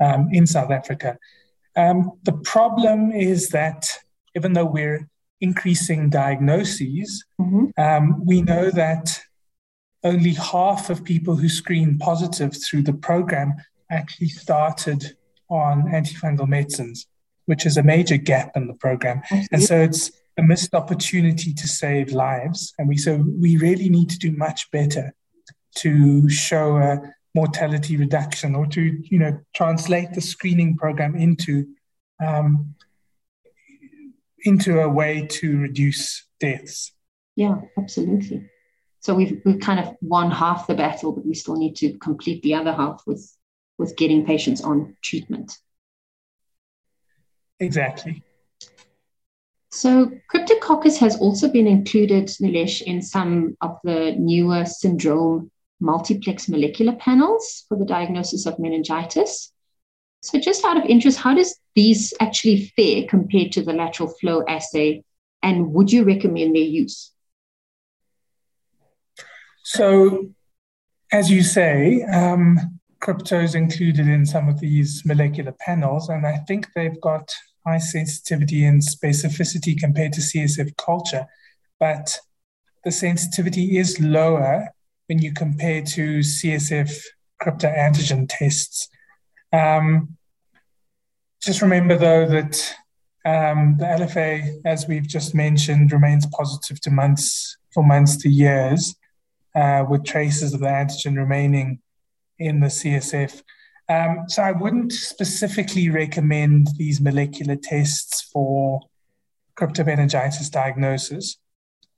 um, 0.00 0.28
in 0.32 0.46
South 0.46 0.70
Africa. 0.70 1.18
Um, 1.76 2.12
the 2.22 2.32
problem 2.32 3.10
is 3.12 3.48
that 3.48 3.98
even 4.36 4.52
though 4.52 4.64
we're 4.64 5.08
increasing 5.40 6.10
diagnoses, 6.10 7.24
mm-hmm. 7.40 7.66
um, 7.76 8.24
we 8.24 8.42
know 8.42 8.70
that 8.70 9.20
only 10.04 10.34
half 10.34 10.90
of 10.90 11.02
people 11.02 11.34
who 11.34 11.48
screen 11.48 11.98
positive 11.98 12.54
through 12.62 12.82
the 12.82 12.92
program 12.92 13.54
actually 13.90 14.28
started 14.28 15.16
on 15.54 15.84
antifungal 15.84 16.48
medicines, 16.48 17.06
which 17.46 17.64
is 17.64 17.76
a 17.76 17.82
major 17.82 18.16
gap 18.16 18.50
in 18.56 18.66
the 18.66 18.74
program. 18.74 19.22
And 19.52 19.62
so 19.62 19.80
it's 19.80 20.10
a 20.36 20.42
missed 20.42 20.74
opportunity 20.74 21.54
to 21.54 21.68
save 21.68 22.12
lives. 22.12 22.74
And 22.78 22.88
we 22.88 22.96
so 22.96 23.24
we 23.40 23.56
really 23.56 23.88
need 23.88 24.10
to 24.10 24.18
do 24.18 24.32
much 24.32 24.70
better 24.70 25.14
to 25.76 26.28
show 26.28 26.76
a 26.76 27.00
mortality 27.34 27.96
reduction 27.96 28.54
or 28.54 28.66
to 28.66 28.80
you 29.04 29.18
know 29.18 29.38
translate 29.54 30.12
the 30.12 30.20
screening 30.20 30.76
program 30.76 31.16
into 31.16 31.66
um, 32.24 32.74
into 34.44 34.80
a 34.80 34.88
way 34.88 35.26
to 35.28 35.58
reduce 35.58 36.26
deaths. 36.40 36.92
Yeah, 37.36 37.56
absolutely. 37.78 38.48
So 39.00 39.14
we've 39.14 39.40
we've 39.44 39.60
kind 39.60 39.80
of 39.80 39.94
won 40.00 40.30
half 40.30 40.66
the 40.66 40.74
battle, 40.74 41.12
but 41.12 41.26
we 41.26 41.34
still 41.34 41.56
need 41.56 41.76
to 41.76 41.96
complete 41.98 42.42
the 42.42 42.54
other 42.54 42.72
half 42.72 43.02
with 43.06 43.36
with 43.78 43.96
getting 43.96 44.24
patients 44.24 44.62
on 44.62 44.96
treatment. 45.02 45.58
Exactly. 47.60 48.22
So, 49.70 50.10
Cryptococcus 50.32 50.98
has 50.98 51.16
also 51.16 51.48
been 51.48 51.66
included, 51.66 52.28
Nilesh, 52.40 52.82
in 52.82 53.02
some 53.02 53.56
of 53.60 53.78
the 53.82 54.14
newer 54.16 54.64
syndrome 54.64 55.50
multiplex 55.80 56.48
molecular 56.48 56.94
panels 56.94 57.64
for 57.68 57.76
the 57.76 57.84
diagnosis 57.84 58.46
of 58.46 58.58
meningitis. 58.58 59.52
So, 60.22 60.38
just 60.38 60.64
out 60.64 60.76
of 60.76 60.84
interest, 60.84 61.18
how 61.18 61.34
does 61.34 61.58
these 61.74 62.14
actually 62.20 62.72
fare 62.76 63.06
compared 63.08 63.52
to 63.52 63.62
the 63.62 63.72
lateral 63.72 64.08
flow 64.20 64.44
assay, 64.48 65.02
and 65.42 65.72
would 65.72 65.92
you 65.92 66.04
recommend 66.04 66.54
their 66.54 66.62
use? 66.62 67.10
So, 69.64 70.30
as 71.10 71.30
you 71.30 71.42
say, 71.42 72.02
um, 72.04 72.73
crypto 73.04 73.38
is 73.38 73.54
included 73.54 74.08
in 74.08 74.24
some 74.24 74.48
of 74.48 74.60
these 74.60 75.02
molecular 75.04 75.52
panels, 75.60 76.08
and 76.08 76.26
I 76.26 76.38
think 76.48 76.68
they've 76.74 76.98
got 77.02 77.30
high 77.66 77.78
sensitivity 77.78 78.64
and 78.64 78.80
specificity 78.80 79.78
compared 79.78 80.14
to 80.14 80.22
CSF 80.22 80.74
culture, 80.78 81.26
but 81.78 82.18
the 82.82 82.90
sensitivity 82.90 83.76
is 83.76 84.00
lower 84.00 84.70
when 85.06 85.18
you 85.18 85.34
compare 85.34 85.82
to 85.82 86.20
CSF 86.20 86.98
crypto 87.40 87.68
antigen 87.68 88.26
tests. 88.26 88.88
Um, 89.52 90.16
just 91.42 91.60
remember, 91.60 91.98
though, 91.98 92.26
that 92.26 92.74
um, 93.26 93.76
the 93.78 93.84
LFA, 93.84 94.62
as 94.64 94.88
we've 94.88 95.06
just 95.06 95.34
mentioned, 95.34 95.92
remains 95.92 96.24
positive 96.26 96.80
to 96.80 96.90
months 96.90 97.58
for 97.74 97.84
months 97.84 98.16
to 98.22 98.30
years, 98.30 98.96
uh, 99.54 99.84
with 99.86 100.04
traces 100.04 100.54
of 100.54 100.60
the 100.60 100.66
antigen 100.68 101.18
remaining 101.18 101.80
in 102.38 102.60
the 102.60 102.66
CSF. 102.66 103.42
Um, 103.88 104.24
so 104.28 104.42
I 104.42 104.52
wouldn't 104.52 104.92
specifically 104.92 105.90
recommend 105.90 106.68
these 106.78 107.00
molecular 107.00 107.56
tests 107.56 108.22
for 108.22 108.80
cryptomeningitis 109.56 110.50
diagnosis 110.50 111.36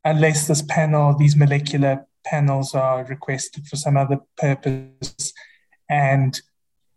unless 0.04 0.46
this 0.46 0.62
panel, 0.62 1.16
these 1.16 1.36
molecular 1.36 2.06
panels 2.24 2.74
are 2.74 3.04
requested 3.04 3.66
for 3.66 3.76
some 3.76 3.96
other 3.96 4.18
purpose 4.36 5.32
and 5.88 6.40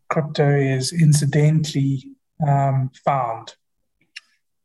crypto 0.10 0.50
is 0.50 0.94
incidentally 0.94 2.04
um, 2.46 2.92
found. 3.06 3.56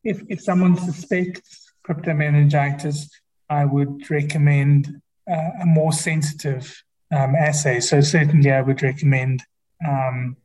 If, 0.03 0.23
if 0.29 0.43
someone 0.43 0.77
suspects 0.77 1.73
cryptomeningitis, 1.87 3.09
I 3.49 3.65
would 3.65 4.11
recommend 4.11 5.01
uh, 5.31 5.51
a 5.63 5.67
more 5.67 5.93
sensitive 5.93 6.83
um, 7.15 7.35
assay. 7.35 7.81
So 7.81 8.01
certainly 8.01 8.51
I 8.51 8.61
would 8.61 8.83
recommend 8.83 9.43
um, 9.87 10.37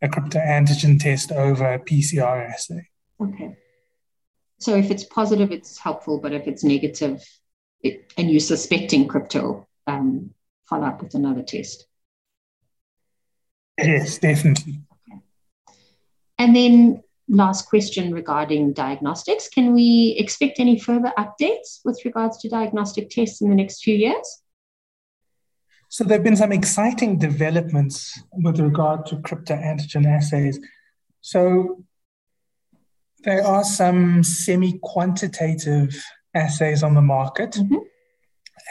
a 0.00 0.08
crypto 0.08 0.38
antigen 0.38 1.00
test 1.00 1.32
over 1.32 1.74
a 1.74 1.78
PCR 1.78 2.50
assay. 2.50 2.88
Okay. 3.20 3.56
So 4.58 4.76
if 4.76 4.90
it's 4.90 5.04
positive, 5.04 5.50
it's 5.50 5.78
helpful, 5.78 6.18
but 6.18 6.32
if 6.32 6.46
it's 6.46 6.64
negative 6.64 7.22
it, 7.80 8.12
and 8.16 8.30
you're 8.30 8.40
suspecting 8.40 9.06
crypto, 9.08 9.66
um, 9.86 10.30
follow 10.68 10.86
up 10.86 11.02
with 11.02 11.14
another 11.14 11.42
test. 11.42 11.86
Yes, 13.78 14.18
definitely. 14.18 14.80
Okay. 15.08 15.20
And 16.38 16.54
then 16.54 17.02
last 17.28 17.68
question 17.68 18.12
regarding 18.12 18.72
diagnostics. 18.72 19.48
Can 19.48 19.74
we 19.74 20.16
expect 20.18 20.60
any 20.60 20.78
further 20.78 21.12
updates 21.18 21.80
with 21.84 22.00
regards 22.04 22.38
to 22.38 22.48
diagnostic 22.48 23.10
tests 23.10 23.40
in 23.40 23.48
the 23.48 23.54
next 23.54 23.82
few 23.82 23.96
years? 23.96 24.43
So 25.94 26.02
there 26.02 26.18
have 26.18 26.24
been 26.24 26.34
some 26.34 26.50
exciting 26.50 27.18
developments 27.18 28.20
with 28.32 28.58
regard 28.58 29.06
to 29.06 29.20
crypto 29.20 29.54
antigen 29.54 30.06
assays. 30.06 30.58
So 31.20 31.84
there 33.22 33.46
are 33.46 33.62
some 33.62 34.24
semi-quantitative 34.24 35.94
assays 36.34 36.82
on 36.82 36.94
the 36.94 37.00
market. 37.00 37.52
Mm-hmm. 37.52 37.76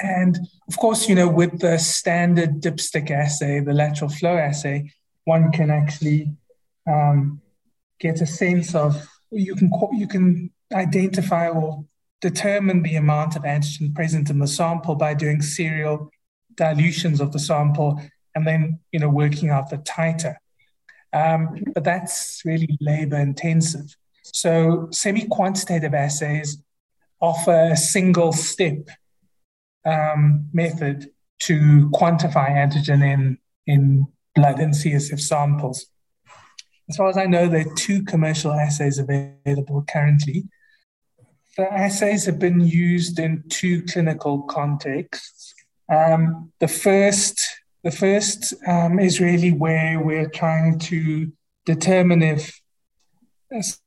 And 0.01 0.37
of 0.67 0.77
course, 0.77 1.07
you 1.07 1.15
know, 1.15 1.29
with 1.29 1.59
the 1.59 1.77
standard 1.77 2.59
dipstick 2.59 3.09
assay, 3.09 3.61
the 3.61 3.71
lateral 3.71 4.09
flow 4.09 4.35
assay, 4.35 4.91
one 5.23 5.49
can 5.53 5.69
actually 5.69 6.35
um, 6.85 7.39
get 8.01 8.19
a 8.19 8.25
sense 8.25 8.75
of 8.75 9.01
you 9.31 9.55
can 9.55 9.71
you 9.93 10.09
can 10.09 10.51
identify 10.73 11.47
or 11.47 11.85
determine 12.19 12.83
the 12.83 12.97
amount 12.97 13.37
of 13.37 13.43
antigen 13.43 13.95
present 13.95 14.29
in 14.29 14.39
the 14.39 14.47
sample 14.47 14.95
by 14.95 15.13
doing 15.13 15.41
serial 15.41 16.11
dilutions 16.55 17.21
of 17.21 17.31
the 17.31 17.39
sample 17.39 18.01
and 18.35 18.47
then 18.47 18.79
you 18.91 18.99
know 18.99 19.09
working 19.09 19.49
out 19.49 19.69
the 19.69 19.77
titer. 19.77 20.35
Um, 21.13 21.63
but 21.73 21.83
that's 21.83 22.41
really 22.43 22.77
labor 22.81 23.17
intensive. 23.17 23.95
So 24.23 24.87
semi-quantitative 24.91 25.93
assays 25.93 26.57
offer 27.21 27.69
a 27.71 27.77
single 27.77 28.33
step 28.33 28.89
um, 29.85 30.49
method 30.53 31.09
to 31.41 31.89
quantify 31.93 32.49
antigen 32.49 33.03
in, 33.03 33.37
in 33.67 34.07
blood 34.33 34.59
and 34.59 34.73
CSF 34.73 35.19
samples. 35.19 35.85
As 36.89 36.97
far 36.97 37.09
as 37.09 37.17
I 37.17 37.25
know, 37.25 37.47
there 37.47 37.61
are 37.67 37.75
two 37.75 38.03
commercial 38.03 38.51
assays 38.51 38.97
available 38.97 39.85
currently. 39.89 40.45
The 41.57 41.71
assays 41.71 42.25
have 42.25 42.39
been 42.39 42.61
used 42.61 43.19
in 43.19 43.43
two 43.49 43.83
clinical 43.83 44.41
contexts. 44.43 45.52
Um, 45.91 46.51
the 46.59 46.67
first, 46.67 47.41
the 47.83 47.91
first 47.91 48.53
um, 48.67 48.99
is 48.99 49.19
really 49.19 49.51
where 49.51 49.99
we're 49.99 50.29
trying 50.29 50.79
to 50.79 51.31
determine 51.65 52.21
if 52.21 52.61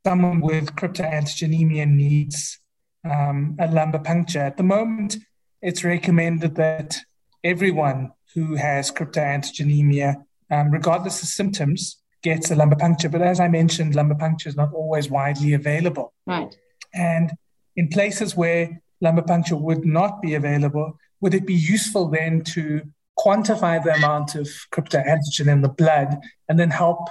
someone 0.04 0.40
with 0.40 0.74
cryptoantigenemia 0.76 1.88
needs 1.88 2.60
um, 3.04 3.56
a 3.58 3.70
lumbar 3.70 4.02
puncture. 4.02 4.40
At 4.40 4.56
the 4.56 4.62
moment, 4.62 5.16
it's 5.62 5.84
recommended 5.84 6.54
that 6.56 6.98
everyone 7.42 8.12
who 8.34 8.54
has 8.54 8.90
cryptoantigenemia, 8.90 10.22
um, 10.50 10.70
regardless 10.70 11.22
of 11.22 11.28
symptoms, 11.28 12.02
gets 12.22 12.50
a 12.50 12.54
lumbar 12.54 12.78
puncture. 12.78 13.08
But 13.08 13.22
as 13.22 13.40
I 13.40 13.48
mentioned, 13.48 13.94
lumbar 13.94 14.18
puncture 14.18 14.48
is 14.48 14.56
not 14.56 14.72
always 14.72 15.10
widely 15.10 15.54
available. 15.54 16.12
Right. 16.26 16.54
And 16.94 17.32
in 17.76 17.88
places 17.88 18.36
where 18.36 18.82
lumbar 19.00 19.24
puncture 19.24 19.56
would 19.56 19.84
not 19.84 20.22
be 20.22 20.34
available, 20.34 20.98
would 21.20 21.34
it 21.34 21.46
be 21.46 21.54
useful 21.54 22.08
then 22.08 22.42
to 22.42 22.82
quantify 23.18 23.82
the 23.82 23.94
amount 23.94 24.34
of 24.34 24.48
crypto 24.70 24.98
antigen 24.98 25.50
in 25.50 25.62
the 25.62 25.68
blood 25.68 26.18
and 26.48 26.58
then 26.58 26.70
help, 26.70 27.08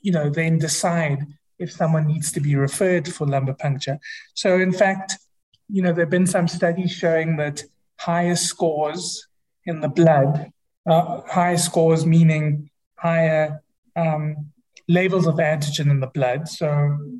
you 0.00 0.12
know, 0.12 0.28
then 0.28 0.58
decide 0.58 1.24
if 1.58 1.72
someone 1.72 2.06
needs 2.06 2.32
to 2.32 2.40
be 2.40 2.56
referred 2.56 3.12
for 3.12 3.26
lumbar 3.26 3.54
puncture? 3.54 3.98
So, 4.34 4.58
in 4.58 4.72
fact, 4.72 5.18
you 5.68 5.82
know, 5.82 5.92
there 5.92 6.04
have 6.04 6.10
been 6.10 6.26
some 6.26 6.48
studies 6.48 6.92
showing 6.92 7.36
that 7.36 7.62
higher 7.98 8.36
scores 8.36 9.26
in 9.64 9.80
the 9.80 9.88
blood, 9.88 10.50
uh, 10.86 11.20
higher 11.26 11.58
scores 11.58 12.06
meaning 12.06 12.70
higher 12.96 13.62
um, 13.94 14.50
levels 14.88 15.26
of 15.26 15.34
antigen 15.36 15.90
in 15.90 16.00
the 16.00 16.06
blood, 16.06 16.48
so 16.48 16.66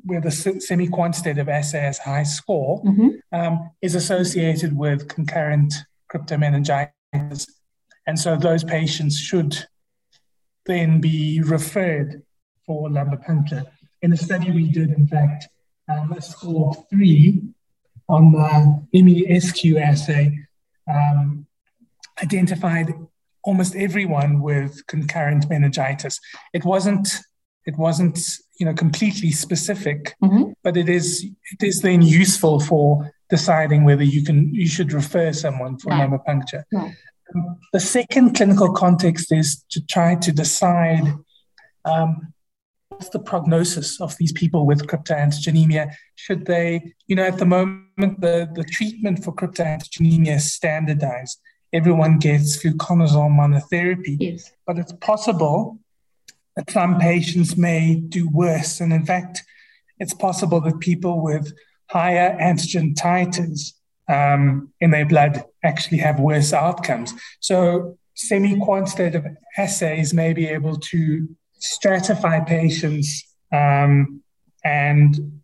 where 0.05 0.21
the 0.21 0.31
semi 0.31 0.87
quantitative 0.87 1.47
assay 1.47 1.81
has 1.81 1.99
high 1.99 2.23
score, 2.23 2.83
mm-hmm. 2.83 3.09
um, 3.31 3.69
is 3.81 3.95
associated 3.95 4.75
with 4.75 5.07
concurrent 5.07 5.73
cryptomeningitis. 6.11 7.49
And 8.05 8.19
so 8.19 8.35
those 8.35 8.63
patients 8.63 9.17
should 9.17 9.65
then 10.65 10.99
be 11.01 11.41
referred 11.41 12.23
for 12.65 12.89
lumbar 12.89 13.17
puncture. 13.17 13.63
In 14.01 14.13
a 14.13 14.17
study 14.17 14.51
we 14.51 14.69
did, 14.69 14.91
in 14.91 15.07
fact, 15.07 15.47
um, 15.87 16.11
a 16.13 16.21
score 16.21 16.69
of 16.69 16.89
three 16.89 17.41
on 18.07 18.31
the 18.31 18.99
MESQ 18.99 19.79
assay 19.81 20.37
um, 20.87 21.45
identified 22.21 22.93
almost 23.43 23.75
everyone 23.75 24.41
with 24.41 24.85
concurrent 24.87 25.49
meningitis. 25.49 26.19
It 26.53 26.65
wasn't 26.65 27.07
it 27.65 27.77
wasn't 27.77 28.19
you 28.59 28.65
know 28.65 28.73
completely 28.73 29.31
specific, 29.31 30.15
mm-hmm. 30.23 30.51
but 30.63 30.77
it 30.77 30.89
is 30.89 31.25
it 31.51 31.63
is 31.63 31.81
then 31.81 32.01
useful 32.01 32.59
for 32.59 33.11
deciding 33.29 33.83
whether 33.83 34.03
you 34.03 34.23
can 34.23 34.53
you 34.53 34.67
should 34.67 34.91
refer 34.91 35.31
someone 35.33 35.77
for 35.77 35.89
right. 35.89 35.99
lumbar 35.99 36.19
puncture. 36.19 36.65
Right. 36.71 36.95
Um, 37.35 37.57
the 37.73 37.79
second 37.79 38.35
clinical 38.35 38.73
context 38.73 39.31
is 39.31 39.63
to 39.69 39.85
try 39.85 40.15
to 40.15 40.31
decide 40.31 41.13
um, 41.85 42.33
what's 42.89 43.09
the 43.09 43.19
prognosis 43.19 44.01
of 44.01 44.17
these 44.17 44.31
people 44.33 44.65
with 44.65 44.87
cryptoantigenemia. 44.87 45.93
Should 46.15 46.45
they, 46.45 46.93
you 47.07 47.15
know, 47.15 47.23
at 47.23 47.37
the 47.37 47.45
moment 47.45 48.19
the, 48.19 48.49
the 48.53 48.63
treatment 48.63 49.23
for 49.23 49.33
cryptoantigenemia 49.33 50.35
is 50.35 50.53
standardized. 50.53 51.39
Everyone 51.71 52.17
gets 52.17 52.61
fluconazole 52.61 53.29
monotherapy, 53.29 54.17
yes. 54.19 54.51
but 54.65 54.79
it's 54.79 54.93
possible 54.93 55.77
that 56.55 56.69
some 56.71 56.99
patients 56.99 57.55
may 57.55 57.95
do 57.95 58.27
worse. 58.29 58.81
And 58.81 58.91
in 58.91 59.05
fact, 59.05 59.43
it's 59.99 60.13
possible 60.13 60.59
that 60.61 60.79
people 60.79 61.21
with 61.21 61.53
higher 61.89 62.37
antigen 62.39 62.95
titers 62.95 63.73
um, 64.07 64.71
in 64.79 64.91
their 64.91 65.05
blood 65.05 65.43
actually 65.63 65.99
have 65.99 66.19
worse 66.19 66.53
outcomes. 66.53 67.13
So, 67.39 67.97
semi 68.15 68.59
quantitative 68.59 69.25
assays 69.57 70.13
may 70.13 70.33
be 70.33 70.47
able 70.47 70.77
to 70.77 71.27
stratify 71.59 72.45
patients 72.45 73.23
um, 73.51 74.21
and 74.63 75.41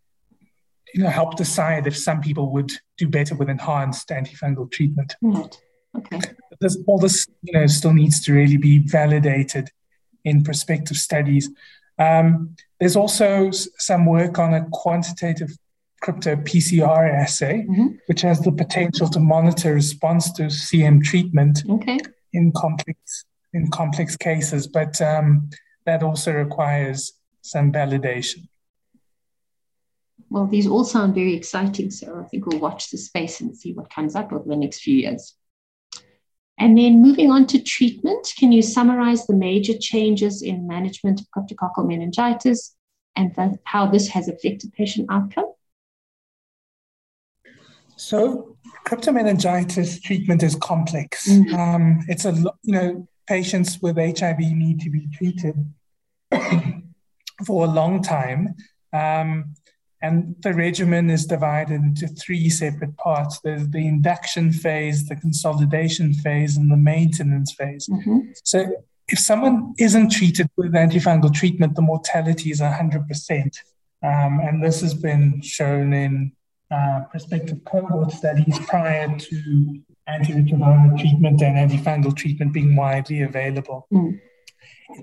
you 0.93 1.03
know, 1.03 1.09
help 1.09 1.35
decide 1.35 1.87
if 1.87 1.97
some 1.97 2.21
people 2.21 2.51
would 2.53 2.71
do 2.97 3.09
better 3.09 3.35
with 3.35 3.49
enhanced 3.49 4.07
antifungal 4.09 4.71
treatment. 4.71 5.13
Right. 5.21 5.57
Okay. 5.97 6.19
This, 6.61 6.77
all 6.87 6.97
this, 6.97 7.27
you 7.41 7.53
know, 7.53 7.67
still 7.67 7.93
needs 7.93 8.23
to 8.25 8.33
really 8.33 8.55
be 8.55 8.79
validated 8.79 9.69
in 10.23 10.43
prospective 10.43 10.95
studies. 10.95 11.49
Um, 11.99 12.55
there's 12.79 12.95
also 12.95 13.51
some 13.51 14.05
work 14.05 14.39
on 14.39 14.53
a 14.53 14.65
quantitative 14.71 15.57
crypto 16.05 16.35
PCR 16.35 17.11
assay, 17.11 17.65
mm-hmm. 17.67 17.87
which 18.05 18.21
has 18.21 18.39
the 18.39 18.51
potential 18.51 19.07
to 19.07 19.19
monitor 19.19 19.73
response 19.73 20.31
to 20.33 20.43
CM 20.43 21.03
treatment 21.03 21.63
okay. 21.67 21.97
in 22.31 22.51
complex 22.51 23.25
in 23.53 23.71
complex 23.71 24.15
cases, 24.15 24.67
but 24.67 25.01
um, 25.01 25.49
that 25.85 26.03
also 26.03 26.31
requires 26.31 27.13
some 27.41 27.71
validation. 27.71 28.47
Well, 30.29 30.45
these 30.45 30.67
all 30.67 30.83
sound 30.83 31.15
very 31.15 31.33
exciting, 31.33 31.89
so 31.89 32.19
I 32.19 32.27
think 32.27 32.45
we'll 32.45 32.59
watch 32.59 32.91
the 32.91 32.97
space 32.97 33.41
and 33.41 33.57
see 33.57 33.73
what 33.73 33.89
comes 33.89 34.13
up 34.15 34.31
over 34.31 34.47
the 34.47 34.57
next 34.57 34.81
few 34.81 34.97
years. 34.97 35.33
And 36.59 36.77
then 36.77 37.01
moving 37.01 37.31
on 37.31 37.47
to 37.47 37.63
treatment, 37.63 38.27
can 38.37 38.51
you 38.51 38.61
summarize 38.61 39.25
the 39.25 39.35
major 39.35 39.77
changes 39.79 40.43
in 40.43 40.67
management 40.67 41.21
of 41.21 41.27
cryptococcal 41.35 41.87
meningitis 41.87 42.75
and 43.15 43.33
the, 43.35 43.57
how 43.63 43.87
this 43.87 44.09
has 44.09 44.27
affected 44.27 44.73
patient 44.73 45.07
outcome? 45.09 45.54
So, 47.95 48.57
cryptomeningitis 48.85 50.01
treatment 50.01 50.43
is 50.43 50.55
complex. 50.55 51.27
Mm-hmm. 51.27 51.55
Um, 51.55 51.99
it's 52.07 52.25
a 52.25 52.33
you 52.63 52.73
know 52.73 53.07
patients 53.27 53.81
with 53.81 53.97
HIV 53.97 54.39
need 54.39 54.79
to 54.81 54.89
be 54.89 55.07
treated 55.13 55.55
for 57.45 57.65
a 57.65 57.69
long 57.69 58.03
time. 58.03 58.55
Um, 58.93 59.55
and 60.01 60.35
the 60.41 60.53
regimen 60.53 61.09
is 61.09 61.25
divided 61.25 61.81
into 61.81 62.07
three 62.07 62.47
separate 62.49 62.95
parts 62.97 63.39
there's 63.39 63.67
the 63.69 63.87
induction 63.87 64.51
phase, 64.51 65.07
the 65.07 65.15
consolidation 65.15 66.13
phase, 66.13 66.57
and 66.57 66.69
the 66.69 66.77
maintenance 66.77 67.53
phase. 67.53 67.87
Mm-hmm. 67.87 68.19
So, 68.43 68.83
if 69.07 69.19
someone 69.19 69.73
isn't 69.77 70.11
treated 70.11 70.49
with 70.57 70.73
antifungal 70.73 71.33
treatment, 71.33 71.75
the 71.75 71.81
mortality 71.81 72.49
is 72.51 72.59
100%. 72.59 73.57
Um, 74.03 74.39
and 74.39 74.63
this 74.63 74.81
has 74.81 74.93
been 74.93 75.41
shown 75.41 75.93
in 75.93 76.31
uh, 76.75 77.05
prospective 77.11 77.63
cohort 77.63 78.11
studies 78.11 78.57
prior 78.67 79.07
to 79.17 79.35
antiretroviral 80.09 80.99
treatment 80.99 81.41
and 81.41 81.55
antifungal 81.63 82.15
treatment 82.15 82.53
being 82.53 82.75
widely 82.75 83.21
available. 83.21 83.87
Mm. 83.93 84.19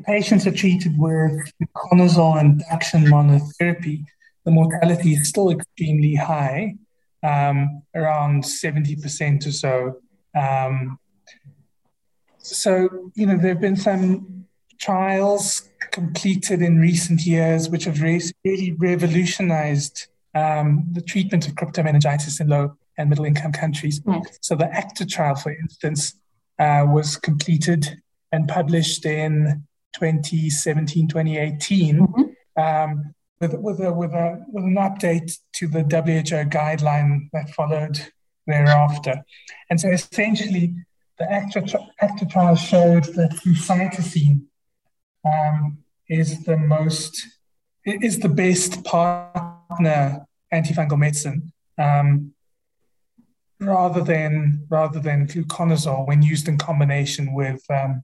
Patients 0.04 0.46
are 0.46 0.52
treated 0.52 0.98
with 0.98 1.32
fluconazole 1.60 2.40
induction 2.40 3.04
monotherapy. 3.04 4.04
The 4.44 4.50
mortality 4.50 5.12
is 5.14 5.28
still 5.28 5.50
extremely 5.50 6.14
high, 6.14 6.74
um, 7.22 7.82
around 7.94 8.44
70% 8.44 9.46
or 9.46 9.52
so. 9.52 9.96
Um, 10.34 10.98
so, 12.38 13.10
you 13.14 13.26
know, 13.26 13.36
there 13.36 13.54
have 13.54 13.60
been 13.60 13.76
some 13.76 14.46
trials 14.78 15.68
completed 15.90 16.60
in 16.60 16.78
recent 16.78 17.20
years 17.22 17.68
which 17.68 17.84
have 17.84 18.00
really 18.02 18.72
revolutionized 18.72 20.08
um, 20.34 20.86
the 20.92 21.02
treatment 21.02 21.46
of 21.46 21.54
cryptomeningitis 21.54 22.40
in 22.40 22.48
low 22.48 22.76
and 22.98 23.08
middle 23.08 23.24
income 23.24 23.52
countries. 23.52 24.00
Right. 24.04 24.22
So 24.40 24.54
the 24.54 24.72
ACTA 24.72 25.06
trial, 25.06 25.34
for 25.34 25.52
instance, 25.52 26.14
uh, 26.58 26.84
was 26.86 27.16
completed 27.16 28.00
and 28.30 28.48
published 28.48 29.04
in 29.04 29.64
2017, 29.94 31.08
2018. 31.08 31.98
Mm-hmm. 31.98 32.22
Um, 32.62 33.14
with, 33.40 33.54
with, 33.54 33.80
a, 33.80 33.92
with, 33.92 34.12
a, 34.12 34.44
with 34.48 34.64
an 34.64 34.76
update 34.76 35.36
to 35.54 35.66
the 35.66 35.80
WHO 35.80 36.48
guideline 36.48 37.28
that 37.32 37.50
followed 37.50 37.98
thereafter. 38.46 39.24
And 39.68 39.80
so 39.80 39.90
essentially, 39.90 40.74
the 41.18 41.30
ACTA, 41.30 41.78
ACTA 42.00 42.26
trial 42.26 42.54
showed 42.54 43.04
that 43.14 43.32
flucytosine 43.32 44.42
um, 45.24 45.78
is 46.08 46.44
the 46.44 46.56
most, 46.56 47.26
is 47.84 48.20
the 48.20 48.28
best 48.28 48.84
partner 49.72 50.26
antifungal 50.52 50.98
medicine 50.98 51.52
um, 51.78 52.32
rather 53.60 54.02
than 54.02 54.66
rather 54.68 55.00
than 55.00 55.26
fluconazole 55.26 56.06
when 56.06 56.22
used 56.22 56.48
in 56.48 56.58
combination 56.58 57.32
with 57.32 57.62
um, 57.70 58.02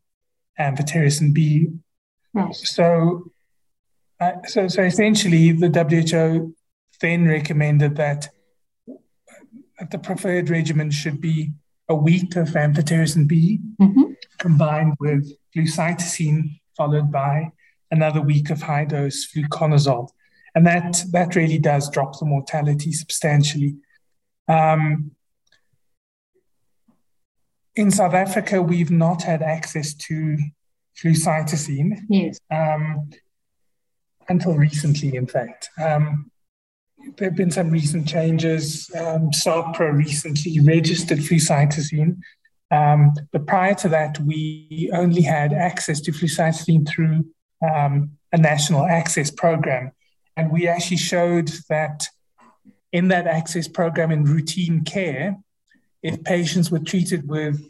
amphotericin 0.59 1.33
B. 1.33 1.69
So, 2.53 3.33
uh, 4.21 4.33
so 4.47 4.69
so 4.69 4.83
essentially, 4.83 5.53
the 5.53 5.69
WHO 5.69 6.55
then 7.01 7.27
recommended 7.27 7.97
that 7.97 8.29
the 9.91 9.99
preferred 9.99 10.51
regimen 10.51 10.91
should 10.91 11.21
be 11.21 11.53
a 11.89 11.95
week 11.95 12.37
of 12.37 12.49
amphotericin 12.51 13.27
B 13.27 13.61
mm-hmm. 13.81 14.13
combined 14.39 14.95
with 15.01 15.33
flucytosine, 15.55 16.61
followed 16.77 17.11
by 17.11 17.51
another 17.91 18.21
week 18.21 18.51
of 18.51 18.63
high 18.63 18.85
dose 18.85 19.27
fluconazole, 19.27 20.11
and 20.59 20.67
that 20.67 21.05
that 21.13 21.37
really 21.37 21.61
does 21.61 21.89
drop 21.89 22.19
the 22.19 22.27
mortality 22.27 22.91
substantially. 22.91 23.77
Um, 24.49 25.13
in 27.77 27.93
South 27.93 28.13
Africa, 28.13 28.61
we've 28.61 28.91
not 28.91 29.23
had 29.23 29.41
access 29.41 29.95
to 29.95 30.37
flucytosine. 31.01 32.01
Yes. 32.09 32.41
Um, 32.51 33.09
until 34.29 34.55
recently, 34.55 35.15
in 35.15 35.29
fact. 35.29 35.71
Um, 35.81 36.33
there 37.17 37.29
have 37.29 37.37
been 37.37 37.53
some 37.53 37.71
recent 37.71 38.09
changes. 38.09 38.91
Um, 38.97 39.31
SAHPRA 39.31 39.97
recently 39.97 40.59
registered 40.59 41.19
flucytosine. 41.19 42.19
Um, 42.73 43.13
but 43.31 43.47
prior 43.47 43.77
to 43.77 43.89
that, 43.91 44.19
we 44.19 44.91
only 44.93 45.23
had 45.23 45.53
access 45.53 46.01
to 46.01 46.11
flucytosine 46.11 46.89
through 46.89 47.27
um, 47.63 48.11
a 48.33 48.39
national 48.39 48.85
access 48.87 49.31
program. 49.31 49.93
And 50.39 50.53
we 50.53 50.69
actually 50.69 50.99
showed 50.99 51.51
that 51.69 52.07
in 52.93 53.09
that 53.09 53.27
access 53.27 53.67
program 53.67 54.13
in 54.13 54.25
routine 54.25 54.85
care, 54.85 55.37
if 56.03 56.23
patients 56.23 56.71
were 56.71 56.79
treated 56.79 57.29
with 57.29 57.61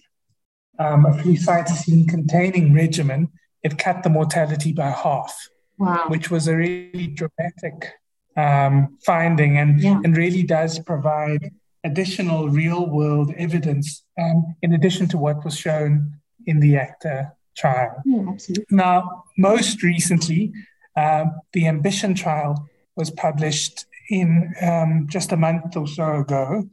um, 0.79 1.07
a 1.07 1.13
flucytosine 1.13 2.07
containing 2.07 2.75
regimen, 2.75 3.31
it 3.63 3.79
cut 3.79 4.03
the 4.03 4.11
mortality 4.11 4.73
by 4.73 4.91
half, 4.91 5.35
wow. 5.79 6.05
which 6.09 6.31
was 6.31 6.47
a 6.47 6.55
really 6.55 7.07
dramatic 7.07 7.95
um, 8.37 8.99
finding 9.05 9.57
and, 9.57 9.81
yeah. 9.81 10.01
and 10.05 10.15
really 10.17 10.43
does 10.43 10.79
provide 10.79 11.51
additional 11.85 12.51
real 12.51 12.87
world 12.87 13.33
evidence 13.39 14.05
um, 14.21 14.55
in 14.61 14.75
addition 14.75 15.09
to 15.09 15.17
what 15.17 15.43
was 15.43 15.57
shown 15.57 16.13
in 16.47 16.61
the 16.61 16.77
ACTA 16.77 17.33
trial. 17.57 18.03
Yeah. 18.05 18.35
Now, 18.71 19.25
most 19.39 19.83
recently, 19.83 20.53
uh, 20.99 21.27
the 21.53 21.69
Ambition 21.69 22.13
trial 22.15 22.69
was 22.97 23.11
published 23.11 23.87
in 24.11 24.53
um, 24.61 25.07
just 25.09 25.33
a 25.33 25.37
month 25.37 25.77
or 25.77 25.87
so 25.87 26.17
ago. 26.17 26.69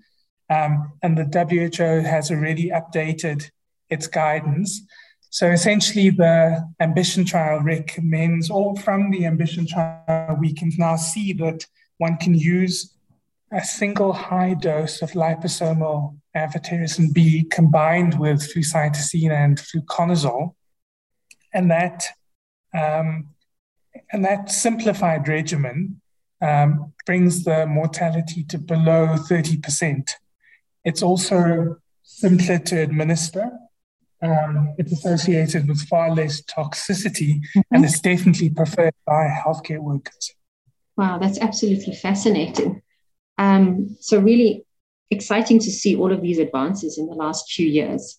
Um, 0.49 0.93
and 1.03 1.17
the 1.17 1.25
WHO 1.25 2.07
has 2.07 2.31
already 2.31 2.69
updated 2.69 3.49
its 3.89 4.07
guidance. 4.07 4.81
So 5.29 5.51
essentially, 5.51 6.09
the 6.09 6.67
ambition 6.79 7.25
trial 7.25 7.59
recommends, 7.59 8.49
or 8.49 8.75
from 8.77 9.11
the 9.11 9.25
ambition 9.25 9.67
trial, 9.67 10.37
we 10.39 10.53
can 10.53 10.71
now 10.77 10.95
see 10.95 11.33
that 11.33 11.65
one 11.97 12.17
can 12.17 12.35
use 12.35 12.95
a 13.51 13.63
single 13.63 14.13
high 14.13 14.53
dose 14.53 15.01
of 15.01 15.11
liposomal 15.11 16.17
amphotericin 16.35 17.13
B 17.13 17.43
combined 17.51 18.19
with 18.19 18.39
flucytosine 18.51 19.31
and 19.31 19.57
fluconazole, 19.57 20.55
and 21.53 21.69
that 21.69 22.07
um, 22.73 23.34
and 24.11 24.23
that 24.25 24.51
simplified 24.51 25.27
regimen 25.27 26.01
um, 26.41 26.93
brings 27.05 27.43
the 27.43 27.65
mortality 27.65 28.43
to 28.45 28.57
below 28.57 29.15
30%. 29.17 30.11
It's 30.83 31.01
also 31.01 31.77
simpler 32.03 32.59
to 32.59 32.81
administer. 32.81 33.51
Um, 34.21 34.75
it's 34.77 34.91
associated 34.91 35.67
with 35.67 35.87
far 35.87 36.13
less 36.13 36.41
toxicity 36.41 37.35
mm-hmm. 37.35 37.61
and 37.71 37.85
it's 37.85 37.99
definitely 37.99 38.49
preferred 38.49 38.93
by 39.05 39.27
healthcare 39.27 39.79
workers. 39.79 40.33
Wow, 40.97 41.19
that's 41.19 41.39
absolutely 41.39 41.93
fascinating. 41.93 42.81
Um, 43.37 43.97
so, 43.99 44.19
really 44.19 44.65
exciting 45.11 45.59
to 45.59 45.69
see 45.69 45.95
all 45.95 46.11
of 46.11 46.21
these 46.21 46.39
advances 46.39 46.97
in 46.97 47.07
the 47.07 47.13
last 47.13 47.51
few 47.51 47.67
years. 47.67 48.17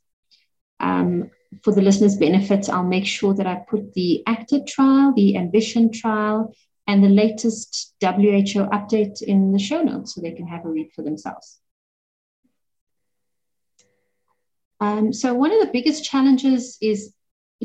Um, 0.79 1.31
for 1.63 1.73
the 1.73 1.83
listeners' 1.83 2.17
benefit, 2.17 2.69
I'll 2.69 2.85
make 2.85 3.07
sure 3.07 3.35
that 3.35 3.47
I 3.47 3.57
put 3.69 3.95
the 3.95 4.23
ACTA 4.27 4.65
trial, 4.65 5.13
the 5.15 5.37
Ambition 5.37 5.93
trial, 5.93 6.55
and 6.87 7.03
the 7.03 7.09
latest 7.09 7.95
WHO 8.01 8.67
update 8.71 9.23
in 9.23 9.53
the 9.53 9.59
show 9.59 9.83
notes 9.83 10.15
so 10.15 10.21
they 10.21 10.33
can 10.33 10.47
have 10.47 10.65
a 10.65 10.69
read 10.69 10.91
for 10.95 11.03
themselves. 11.03 11.59
Um, 14.81 15.13
so 15.13 15.35
one 15.35 15.53
of 15.53 15.61
the 15.61 15.73
biggest 15.73 16.05
challenges 16.05 16.77
is 16.81 17.13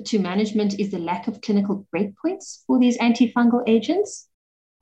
to 0.05 0.19
management 0.19 0.79
is 0.79 0.91
the 0.91 0.99
lack 0.99 1.27
of 1.27 1.41
clinical 1.41 1.85
breakpoints 1.93 2.63
for 2.65 2.79
these 2.79 2.97
antifungal 2.97 3.61
agents. 3.67 4.27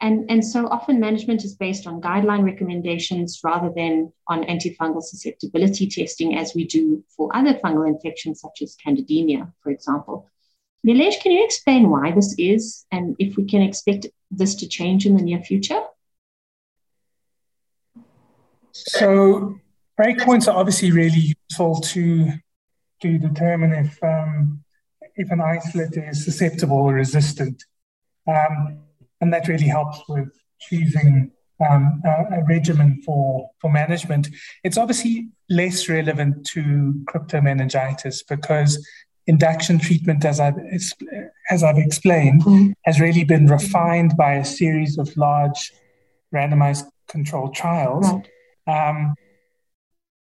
And, 0.01 0.31
and 0.31 0.45
so 0.45 0.67
often 0.67 0.99
management 0.99 1.43
is 1.43 1.55
based 1.55 1.85
on 1.85 1.99
guideline 1.99 2.43
recommendations 2.43 3.41
rather 3.43 3.69
than 3.75 4.13
on 4.27 4.43
antifungal 4.45 5.03
susceptibility 5.03 5.87
testing, 5.87 6.37
as 6.37 6.55
we 6.55 6.65
do 6.65 7.03
for 7.15 7.35
other 7.35 7.55
fungal 7.55 7.85
infections 7.87 8.39
such 8.39 8.61
as 8.61 8.77
candidemia, 8.85 9.51
for 9.61 9.71
example. 9.71 10.29
Nilesh, 10.87 11.21
can 11.21 11.33
you 11.33 11.43
explain 11.43 11.89
why 11.89 12.11
this 12.11 12.33
is 12.37 12.85
and 12.91 13.15
if 13.19 13.35
we 13.35 13.43
can 13.43 13.61
expect 13.61 14.07
this 14.31 14.55
to 14.55 14.67
change 14.67 15.05
in 15.05 15.17
the 15.17 15.21
near 15.21 15.41
future? 15.41 15.81
So, 18.71 19.59
breakpoints 19.99 20.47
are 20.47 20.55
obviously 20.55 20.91
really 20.91 21.35
useful 21.49 21.81
to 21.81 22.31
to 23.01 23.17
determine 23.17 23.73
if 23.73 24.01
um, 24.01 24.63
if 25.15 25.31
an 25.31 25.41
isolate 25.41 25.97
is 25.97 26.23
susceptible 26.23 26.77
or 26.77 26.93
resistant. 26.93 27.63
Um, 28.25 28.79
and 29.21 29.33
that 29.33 29.47
really 29.47 29.67
helps 29.67 30.01
with 30.07 30.29
choosing 30.59 31.31
um, 31.67 32.01
a, 32.05 32.39
a, 32.39 32.45
regimen 32.45 33.01
for, 33.05 33.49
for 33.59 33.69
management. 33.71 34.29
It's 34.63 34.77
obviously 34.77 35.29
less 35.49 35.89
relevant 35.89 36.45
to 36.47 37.03
cryptomeningitis 37.05 38.23
because 38.29 38.85
induction 39.27 39.77
treatment, 39.77 40.23
as 40.25 40.39
I've, 40.39 40.55
as 41.49 41.63
I've 41.63 41.77
explained, 41.77 42.43
mm-hmm. 42.43 42.71
has 42.85 42.99
really 42.99 43.23
been 43.23 43.47
refined 43.47 44.13
by 44.17 44.35
a 44.35 44.45
series 44.45 44.97
of 44.97 45.15
large 45.17 45.73
randomized 46.33 46.85
controlled 47.07 47.55
trials. 47.55 48.07
Right. 48.07 48.89
Um, 48.89 49.15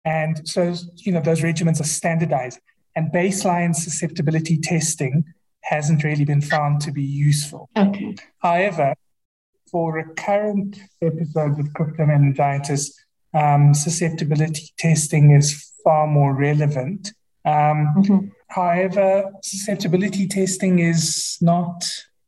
and 0.05 0.49
so, 0.49 0.75
you 0.99 1.13
know, 1.13 1.21
those 1.21 1.41
regimens 1.43 1.81
are 1.81 1.85
standardized 1.85 2.61
and 2.95 3.13
baseline 3.13 3.75
susceptibility 3.75 4.57
testing 4.57 5.25
hasn't 5.67 6.05
really 6.05 6.25
been 6.25 6.41
found 6.41 6.81
to 6.81 6.93
be 6.93 7.03
useful. 7.03 7.69
Okay. 7.77 8.15
However, 8.39 8.95
for 9.71 9.93
recurrent 9.93 10.79
episodes 11.03 11.59
of 11.59 11.67
cryptomeningitis, 11.73 12.93
um, 13.35 13.75
susceptibility 13.75 14.73
testing 14.79 15.33
is 15.33 15.73
far 15.85 16.07
more 16.07 16.35
relevant. 16.35 17.13
Um, 17.45 17.95
mm-hmm. 17.97 18.19
However, 18.49 19.31
susceptibility 19.43 20.27
testing 20.27 20.79
is 20.79 21.37
not 21.41 21.85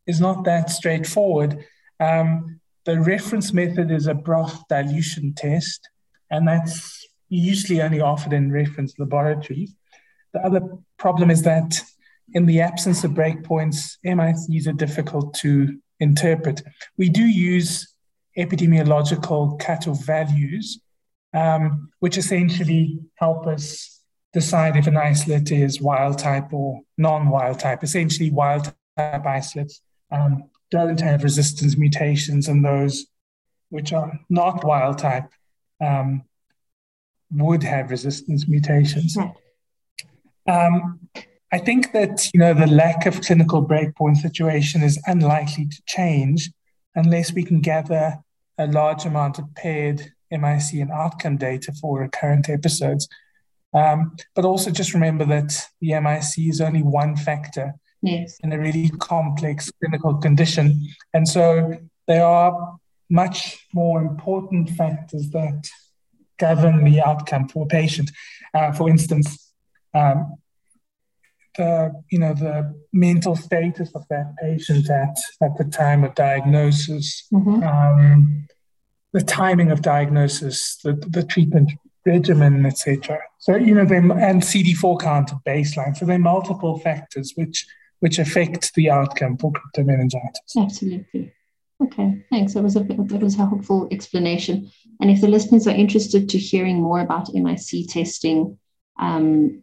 is 0.06 0.20
not 0.20 0.44
that 0.44 0.70
straightforward. 0.70 1.64
Um, 2.00 2.60
the 2.84 3.00
reference 3.00 3.52
method 3.52 3.90
is 3.90 4.06
a 4.06 4.14
broth 4.14 4.66
dilution 4.68 5.34
test, 5.34 5.88
and 6.30 6.48
that's 6.48 7.06
usually 7.28 7.82
only 7.82 8.00
offered 8.00 8.32
in 8.32 8.50
reference 8.50 8.98
laboratories. 8.98 9.74
The 10.32 10.40
other 10.40 10.62
problem 10.98 11.30
is 11.30 11.42
that 11.42 11.80
in 12.34 12.46
the 12.46 12.60
absence 12.60 13.04
of 13.04 13.12
breakpoints, 13.12 13.96
MICs 14.04 14.66
are 14.66 14.72
difficult 14.72 15.34
to 15.34 15.78
interpret. 16.00 16.62
We 16.96 17.08
do 17.08 17.22
use 17.22 17.94
epidemiological 18.36 19.58
cutoff 19.58 20.04
values, 20.04 20.80
um, 21.34 21.90
which 22.00 22.18
essentially 22.18 22.98
help 23.16 23.46
us 23.46 24.00
decide 24.32 24.76
if 24.76 24.86
an 24.86 24.96
isolate 24.96 25.50
is 25.50 25.80
wild 25.80 26.18
type 26.18 26.52
or 26.52 26.80
non 26.96 27.28
wild 27.28 27.58
type. 27.58 27.82
Essentially, 27.82 28.30
wild 28.30 28.72
type 28.96 29.26
isolates 29.26 29.80
um, 30.10 30.44
don't 30.70 31.00
have 31.00 31.24
resistance 31.24 31.76
mutations, 31.76 32.48
and 32.48 32.64
those 32.64 33.06
which 33.70 33.92
are 33.92 34.18
not 34.28 34.64
wild 34.64 34.98
type 34.98 35.30
um, 35.84 36.22
would 37.30 37.62
have 37.62 37.90
resistance 37.90 38.48
mutations. 38.48 39.16
Um, 40.48 41.00
I 41.50 41.58
think 41.58 41.92
that 41.92 42.28
you 42.34 42.40
know 42.40 42.52
the 42.52 42.66
lack 42.66 43.06
of 43.06 43.20
clinical 43.22 43.66
breakpoint 43.66 44.18
situation 44.18 44.82
is 44.82 45.00
unlikely 45.06 45.66
to 45.66 45.82
change 45.86 46.50
unless 46.94 47.32
we 47.32 47.42
can 47.42 47.60
gather 47.60 48.18
a 48.58 48.66
large 48.66 49.06
amount 49.06 49.38
of 49.38 49.54
paired 49.54 50.12
MIC 50.30 50.74
and 50.74 50.90
outcome 50.90 51.36
data 51.36 51.72
for 51.80 52.00
recurrent 52.00 52.48
episodes. 52.48 53.08
Um, 53.72 54.16
but 54.34 54.44
also 54.44 54.70
just 54.70 54.94
remember 54.94 55.24
that 55.26 55.54
the 55.80 55.98
MIC 56.00 56.48
is 56.48 56.60
only 56.60 56.82
one 56.82 57.16
factor 57.16 57.74
yes. 58.02 58.38
in 58.42 58.52
a 58.52 58.58
really 58.58 58.90
complex 58.98 59.70
clinical 59.78 60.14
condition, 60.14 60.86
and 61.14 61.26
so 61.26 61.74
there 62.06 62.24
are 62.24 62.78
much 63.10 63.66
more 63.72 64.02
important 64.02 64.70
factors 64.70 65.30
that 65.30 65.66
govern 66.38 66.84
the 66.84 67.00
outcome 67.00 67.48
for 67.48 67.64
a 67.64 67.68
patient. 67.68 68.10
Uh, 68.54 68.72
for 68.72 68.88
instance, 68.88 69.52
um, 69.94 70.36
the 71.58 71.92
you 72.10 72.18
know 72.18 72.32
the 72.32 72.74
mental 72.92 73.36
status 73.36 73.90
of 73.94 74.08
that 74.08 74.34
patient 74.40 74.88
at 74.88 75.16
at 75.42 75.58
the 75.58 75.64
time 75.64 76.04
of 76.04 76.14
diagnosis, 76.14 77.28
mm-hmm. 77.30 77.62
um, 77.62 78.46
the 79.12 79.20
timing 79.20 79.70
of 79.70 79.82
diagnosis, 79.82 80.78
the 80.82 80.94
the 81.08 81.22
treatment 81.22 81.72
regimen, 82.06 82.64
etc. 82.64 83.18
So 83.40 83.56
you 83.56 83.74
know, 83.74 83.82
and 83.82 84.42
CD4 84.42 85.00
count 85.00 85.32
at 85.32 85.44
baseline. 85.46 85.94
So 85.96 86.06
there 86.06 86.16
are 86.16 86.30
multiple 86.36 86.78
factors 86.78 87.34
which 87.36 87.66
which 88.00 88.18
affect 88.18 88.74
the 88.74 88.90
outcome 88.90 89.36
for 89.36 89.52
cryptomeningitis. 89.52 90.56
Absolutely. 90.56 91.34
Okay, 91.82 92.24
thanks. 92.30 92.54
That 92.54 92.62
was 92.62 92.76
a 92.76 92.80
that 92.80 93.20
was 93.20 93.34
a 93.34 93.38
helpful 93.38 93.88
explanation. 93.90 94.70
And 95.00 95.10
if 95.10 95.20
the 95.20 95.28
listeners 95.28 95.66
are 95.66 95.74
interested 95.74 96.28
to 96.30 96.38
hearing 96.38 96.80
more 96.80 97.00
about 97.00 97.32
MIC 97.34 97.88
testing, 97.88 98.58
um, 98.98 99.62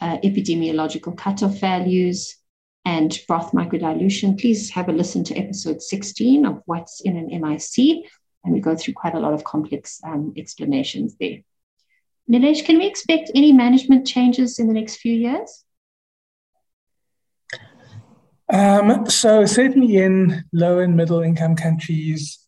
uh, 0.00 0.18
epidemiological 0.18 1.16
cutoff 1.16 1.58
values, 1.58 2.36
and 2.86 3.20
broth 3.26 3.50
microdilution, 3.50 4.40
please 4.40 4.70
have 4.70 4.88
a 4.88 4.92
listen 4.92 5.24
to 5.24 5.36
episode 5.36 5.82
16 5.82 6.46
of 6.46 6.62
What's 6.66 7.00
in 7.00 7.16
an 7.16 7.26
MIC. 7.40 8.06
And 8.44 8.54
we 8.54 8.60
go 8.60 8.76
through 8.76 8.94
quite 8.94 9.14
a 9.14 9.18
lot 9.18 9.34
of 9.34 9.42
complex 9.42 10.00
um, 10.04 10.32
explanations 10.36 11.16
there. 11.18 11.38
Nilesh, 12.30 12.64
can 12.64 12.78
we 12.78 12.86
expect 12.86 13.32
any 13.34 13.52
management 13.52 14.06
changes 14.06 14.60
in 14.60 14.68
the 14.68 14.72
next 14.72 14.96
few 14.96 15.12
years? 15.12 15.64
Um, 18.52 19.10
so, 19.10 19.44
certainly 19.46 19.96
in 19.96 20.44
low 20.52 20.78
and 20.78 20.96
middle 20.96 21.22
income 21.22 21.56
countries, 21.56 22.38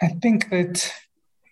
I 0.00 0.08
think 0.22 0.50
that, 0.50 0.92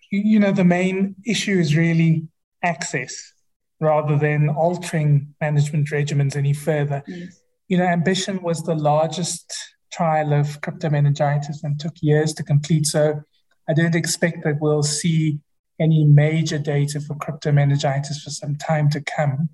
you 0.09 0.39
know, 0.39 0.53
the 0.53 0.63
main 0.63 1.17
issue 1.25 1.59
is 1.59 1.75
really 1.75 2.29
access 2.63 3.33
rather 3.81 4.15
than 4.15 4.47
altering 4.47 5.33
management 5.41 5.89
regimens 5.89 6.37
any 6.37 6.53
further. 6.53 7.03
Yes. 7.07 7.41
You 7.67 7.77
know, 7.77 7.85
Ambition 7.85 8.41
was 8.41 8.63
the 8.63 8.75
largest 8.75 9.53
trial 9.91 10.33
of 10.33 10.61
cryptomeningitis 10.61 11.63
and 11.63 11.79
took 11.79 11.95
years 12.01 12.33
to 12.35 12.43
complete. 12.43 12.85
So 12.85 13.21
I 13.67 13.73
don't 13.73 13.95
expect 13.95 14.43
that 14.43 14.59
we'll 14.61 14.83
see 14.83 15.39
any 15.79 16.05
major 16.05 16.59
data 16.59 17.01
for 17.01 17.15
cryptomeningitis 17.15 18.21
for 18.21 18.29
some 18.29 18.55
time 18.55 18.89
to 18.91 19.01
come. 19.01 19.49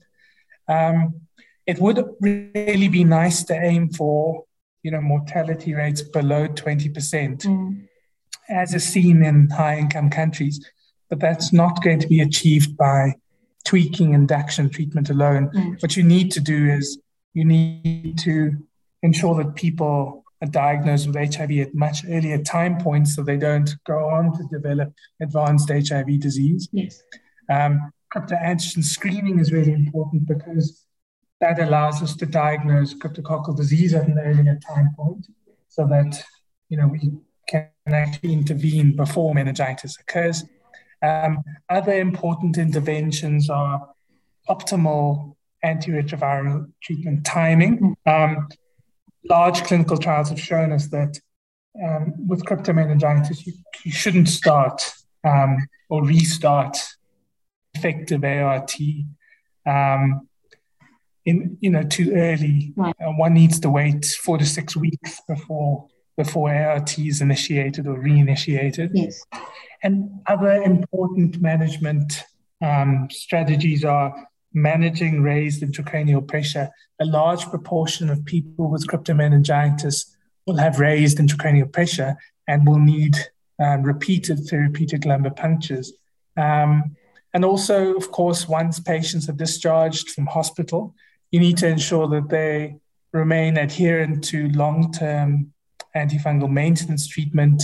Um, 0.67 1.21
it 1.65 1.79
would 1.79 2.03
really 2.19 2.89
be 2.89 3.03
nice 3.03 3.43
to 3.45 3.53
aim 3.53 3.89
for, 3.89 4.43
you 4.83 4.91
know, 4.91 5.01
mortality 5.01 5.73
rates 5.73 6.01
below 6.01 6.47
20%, 6.47 6.93
mm. 7.43 7.87
as 8.49 8.73
is 8.73 8.83
seen 8.83 9.23
in 9.23 9.49
high 9.49 9.77
income 9.77 10.09
countries. 10.09 10.65
But 11.09 11.19
that's 11.19 11.53
not 11.53 11.81
going 11.81 11.99
to 11.99 12.07
be 12.07 12.19
achieved 12.19 12.75
by 12.75 13.15
tweaking 13.67 14.13
induction 14.13 14.69
treatment 14.69 15.09
alone. 15.09 15.49
Mm. 15.49 15.81
What 15.81 15.97
you 15.97 16.03
need 16.03 16.31
to 16.31 16.39
do 16.39 16.69
is 16.69 16.97
you 17.33 17.43
need 17.43 18.17
to 18.19 18.53
ensure 19.03 19.35
that 19.43 19.55
people 19.55 20.23
are 20.41 20.47
diagnosed 20.47 21.07
with 21.07 21.35
HIV 21.35 21.51
at 21.51 21.75
much 21.75 22.05
earlier 22.07 22.37
time 22.41 22.77
points 22.77 23.15
so 23.15 23.23
they 23.23 23.35
don't 23.35 23.75
go 23.85 24.09
on 24.09 24.31
to 24.37 24.43
develop 24.49 24.93
advanced 25.21 25.69
HIV 25.69 26.21
disease. 26.21 26.69
Yes. 26.71 27.03
Um, 27.49 27.91
cryptoantigen 28.13 28.83
screening 28.83 29.39
is 29.39 29.51
really 29.51 29.73
important 29.73 30.27
because 30.27 30.85
that 31.41 31.59
allows 31.59 32.01
us 32.01 32.15
to 32.15 32.25
diagnose 32.25 32.93
cryptococcal 32.93 33.57
disease 33.57 33.93
at 33.93 34.07
an 34.07 34.17
earlier 34.17 34.57
time 34.65 34.91
point 34.95 35.27
so 35.67 35.85
that 35.87 36.23
you 36.69 36.77
know 36.77 36.87
we 36.87 37.11
can 37.47 37.69
actually 37.87 38.31
intervene 38.31 38.95
before 38.95 39.33
meningitis 39.33 39.97
occurs. 39.99 40.45
Um, 41.01 41.43
other 41.69 41.93
important 41.93 42.57
interventions 42.57 43.49
are 43.49 43.89
optimal 44.49 45.35
antiretroviral 45.63 46.71
treatment 46.81 47.25
timing. 47.25 47.95
Um, 48.05 48.47
large 49.29 49.63
clinical 49.63 49.97
trials 49.97 50.29
have 50.29 50.39
shown 50.39 50.71
us 50.71 50.87
that 50.87 51.19
um, 51.83 52.27
with 52.27 52.43
cryptomeningitis, 52.45 53.45
you, 53.45 53.53
you 53.83 53.91
shouldn't 53.91 54.29
start 54.29 54.93
um, 55.23 55.57
or 55.89 56.03
restart 56.03 56.77
effective 57.75 58.23
ART 58.23 58.75
um, 59.65 60.27
in 61.25 61.57
you 61.59 61.69
know 61.69 61.83
too 61.83 62.13
early. 62.15 62.73
Right. 62.75 62.95
Uh, 62.99 63.11
one 63.11 63.33
needs 63.33 63.59
to 63.59 63.69
wait 63.69 64.05
four 64.05 64.37
to 64.37 64.45
six 64.45 64.75
weeks 64.75 65.21
before 65.27 65.87
before 66.17 66.53
ART 66.53 66.97
is 66.97 67.21
initiated 67.21 67.87
or 67.87 67.97
reinitiated. 67.97 68.89
Yes. 68.93 69.23
And 69.83 70.09
other 70.25 70.63
important 70.63 71.39
management 71.39 72.23
um, 72.61 73.07
strategies 73.11 73.85
are 73.85 74.27
managing 74.53 75.21
raised 75.21 75.61
intracranial 75.61 76.27
pressure. 76.27 76.69
A 76.99 77.05
large 77.05 77.45
proportion 77.45 78.09
of 78.09 78.25
people 78.25 78.69
with 78.69 78.87
cryptomeningitis 78.87 80.15
will 80.47 80.57
have 80.57 80.79
raised 80.79 81.19
intracranial 81.19 81.71
pressure, 81.71 82.15
and 82.47 82.65
will 82.65 82.79
need 82.79 83.15
um, 83.59 83.83
repeated 83.83 84.39
therapeutic 84.47 85.05
lumbar 85.05 85.33
punctures. 85.33 85.93
Um, 86.37 86.95
and 87.33 87.43
also, 87.43 87.95
of 87.95 88.11
course, 88.11 88.47
once 88.47 88.79
patients 88.79 89.29
are 89.29 89.33
discharged 89.33 90.09
from 90.11 90.25
hospital, 90.25 90.95
you 91.31 91.39
need 91.39 91.57
to 91.57 91.67
ensure 91.67 92.07
that 92.07 92.29
they 92.29 92.77
remain 93.11 93.57
adherent 93.57 94.23
to 94.25 94.47
long 94.49 94.91
term 94.91 95.53
antifungal 95.97 96.49
maintenance 96.49 97.07
treatment. 97.07 97.63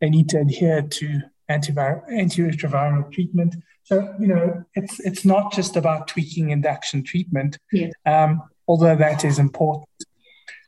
They 0.00 0.10
need 0.10 0.28
to 0.30 0.40
adhere 0.40 0.82
to 0.82 1.20
antivir- 1.50 2.08
antiretroviral 2.10 3.12
treatment. 3.12 3.56
So, 3.84 4.14
you 4.20 4.28
know, 4.28 4.64
it's, 4.74 5.00
it's 5.00 5.24
not 5.24 5.52
just 5.52 5.76
about 5.76 6.08
tweaking 6.08 6.50
induction 6.50 7.02
treatment, 7.02 7.58
yes. 7.72 7.92
um, 8.06 8.42
although 8.68 8.96
that 8.96 9.24
is 9.24 9.38
important. 9.38 9.88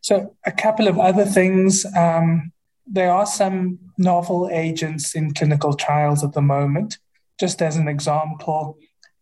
So, 0.00 0.34
a 0.44 0.50
couple 0.50 0.88
of 0.88 0.98
other 0.98 1.24
things. 1.24 1.86
Um, 1.96 2.52
there 2.86 3.12
are 3.12 3.26
some 3.26 3.78
novel 3.96 4.48
agents 4.52 5.14
in 5.14 5.34
clinical 5.34 5.74
trials 5.74 6.24
at 6.24 6.32
the 6.32 6.42
moment. 6.42 6.98
Just 7.38 7.62
as 7.62 7.76
an 7.76 7.88
example, 7.88 8.76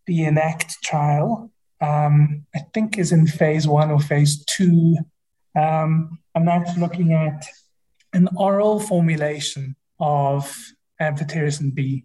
the 0.06 0.20
ENACT 0.20 0.80
trial, 0.82 1.50
um, 1.80 2.46
I 2.54 2.60
think, 2.72 2.98
is 2.98 3.12
in 3.12 3.26
phase 3.26 3.68
one 3.68 3.90
or 3.90 4.00
phase 4.00 4.42
two. 4.46 4.96
Um, 5.56 6.18
I'm 6.34 6.44
now 6.44 6.64
looking 6.78 7.12
at 7.12 7.46
an 8.12 8.28
oral 8.36 8.80
formulation 8.80 9.76
of 9.98 10.72
amphotericin 11.00 11.74
B. 11.74 12.04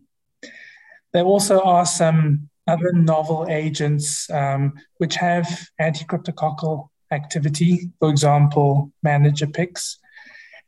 There 1.13 1.23
also 1.23 1.61
are 1.61 1.85
some 1.85 2.49
other 2.67 2.91
novel 2.93 3.47
agents 3.49 4.29
um, 4.29 4.73
which 4.97 5.15
have 5.15 5.69
anti-cryptococcal 5.79 6.89
activity, 7.11 7.91
for 7.99 8.09
example, 8.09 8.91
Manogepix. 9.05 9.97